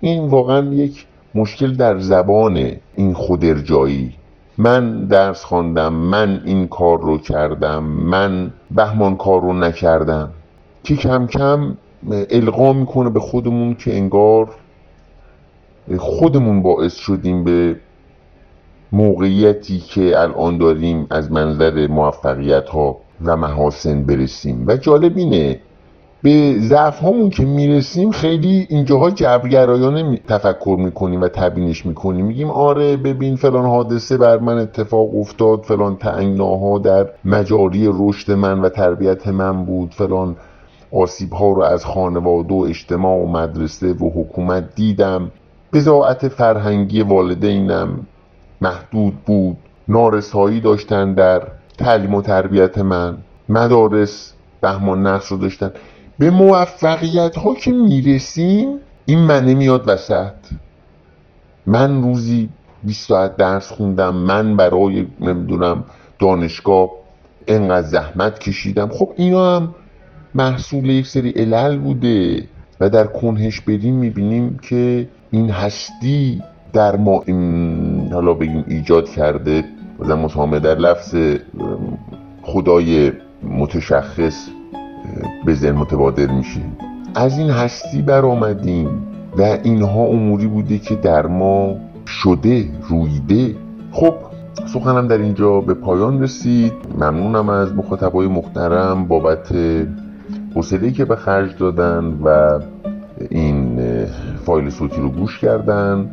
این 0.00 0.26
واقعا 0.26 0.74
یک 0.74 1.06
مشکل 1.34 1.74
در 1.74 1.98
زبان 1.98 2.70
این 2.96 3.14
خودرجایی. 3.14 4.12
من 4.58 5.04
درس 5.04 5.44
خواندم 5.44 5.92
من 5.92 6.42
این 6.44 6.68
کار 6.68 7.00
رو 7.00 7.18
کردم 7.18 7.84
من 7.84 8.52
بهمان 8.70 9.16
کار 9.16 9.40
رو 9.40 9.52
نکردم. 9.52 10.30
که 10.84 10.96
کم 10.96 11.26
کم 11.26 11.76
القا 12.30 12.72
می‌کنه 12.72 13.10
به 13.10 13.20
خودمون 13.20 13.74
که 13.74 13.96
انگار 13.96 14.48
خودمون 15.98 16.62
باعث 16.62 16.94
شدیم 16.94 17.44
به 17.44 17.76
موقعیتی 18.92 19.78
که 19.78 20.20
الان 20.20 20.58
داریم 20.58 21.06
از 21.10 21.32
منظر 21.32 21.86
موفقیت 21.86 22.68
ها 22.68 22.96
و 23.24 23.36
محاسن 23.36 24.02
برسیم. 24.04 24.64
و 24.66 24.76
جالب 24.76 25.16
اینه 25.16 25.60
به 26.22 26.58
ضعف 26.58 27.00
هامون 27.00 27.30
که 27.30 27.44
می‌رسیم 27.44 28.10
خیلی 28.10 28.66
اینجاها 28.70 29.10
جبرگرایانه 29.10 30.16
تفکر 30.16 30.76
می‌کنیم 30.78 31.20
و 31.20 31.28
تبینش 31.28 31.86
می‌کنیم. 31.86 32.26
میگیم 32.26 32.50
آره 32.50 32.96
ببین 32.96 33.36
فلان 33.36 33.66
حادثه 33.66 34.16
بر 34.16 34.38
من 34.38 34.58
اتفاق 34.58 35.16
افتاد 35.16 35.62
فلان 35.62 35.96
تنگناها 35.96 36.78
در 36.78 37.08
مجاری 37.24 37.88
رشد 37.92 38.32
من 38.32 38.60
و 38.60 38.68
تربیت 38.68 39.28
من 39.28 39.64
بود 39.64 39.94
فلان 39.94 40.36
آسیب 40.92 41.32
ها 41.32 41.52
رو 41.52 41.62
از 41.62 41.84
خانواده 41.84 42.54
و 42.54 42.58
اجتماع 42.68 43.16
و 43.16 43.26
مدرسه 43.26 43.92
و 43.92 44.10
حکومت 44.10 44.74
دیدم. 44.74 45.30
بزاعت 45.76 46.28
فرهنگی 46.28 47.02
والدینم 47.02 48.06
محدود 48.60 49.14
بود. 49.26 49.56
نارسایی 49.88 50.60
داشتن 50.60 51.14
در 51.14 51.42
تعلیم 51.78 52.14
و 52.14 52.22
تربیت 52.22 52.78
من. 52.78 53.18
مدارس 53.48 54.32
بهمان 54.60 55.06
نقش 55.06 55.26
رو 55.26 55.36
داشتن. 55.36 55.70
به 56.18 56.30
موفقیت 56.30 57.36
ها 57.36 57.54
که 57.54 57.72
می‌رسیم 57.72 58.78
این 59.06 59.18
منه 59.18 59.54
میاد 59.54 59.88
وسط. 59.88 60.32
من 61.66 62.02
روزی 62.02 62.48
20 62.82 63.08
ساعت 63.08 63.36
درس 63.36 63.72
خوندم. 63.72 64.14
من 64.14 64.56
برای 64.56 65.06
نمی‌دونم 65.20 65.84
دانشگاه 66.18 66.90
انقدر 67.46 67.86
زحمت 67.86 68.38
کشیدم. 68.38 68.88
خب 68.88 69.12
اینا 69.16 69.56
هم 69.56 69.74
محصول 70.34 70.90
یک 70.90 71.06
سری 71.06 71.30
علل 71.30 71.78
بوده. 71.78 72.48
و 72.80 72.88
در 72.88 73.04
کنهش 73.04 73.60
بریم 73.60 73.94
می‌بینیم 73.94 74.58
که 74.62 75.08
این 75.30 75.50
هستی 75.50 76.42
در 76.72 76.96
ما 76.96 77.22
این 77.26 78.10
حالا 78.12 78.34
بگیم 78.34 78.64
ایجاد 78.68 79.08
کرده 79.08 79.64
و 79.98 80.16
مسامه 80.16 80.58
در 80.58 80.74
لفظ 80.74 81.14
خدای 82.42 83.12
متشخص 83.42 84.48
به 85.46 85.54
ذهن 85.54 85.74
متبادر 85.74 86.26
میشه. 86.26 86.60
از 87.14 87.38
این 87.38 87.50
هستی 87.50 88.02
برآمدیم 88.02 88.88
و 89.38 89.42
اینها 89.42 90.00
اموری 90.00 90.46
بوده 90.46 90.78
که 90.78 90.94
در 90.94 91.26
ما 91.26 91.76
شده 92.06 92.64
رویده. 92.88 93.56
خب 93.92 94.14
سخنم 94.66 95.08
در 95.08 95.18
اینجا 95.18 95.60
به 95.60 95.74
پایان 95.74 96.22
رسید. 96.22 96.72
ممنونم 96.94 97.48
از 97.48 97.74
مخاطبای 97.74 98.28
محترم 98.28 99.08
بابت 99.08 99.52
حوصله‌ای 100.56 100.92
که 100.92 101.04
به 101.04 101.16
خرج 101.16 101.56
دادن 101.58 102.18
و 102.24 102.58
این 103.30 103.80
فایل 104.44 104.70
صوتی 104.70 105.00
رو 105.00 105.08
گوش 105.10 105.38
کردن 105.38 106.10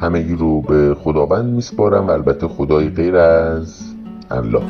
همگی 0.00 0.34
رو 0.34 0.62
به 0.62 0.94
خداوند 0.94 1.54
میسپارم 1.54 2.06
و 2.06 2.10
البته 2.10 2.48
خدای 2.48 2.88
غیر 2.88 3.16
از 3.16 3.82
الله. 4.30 4.62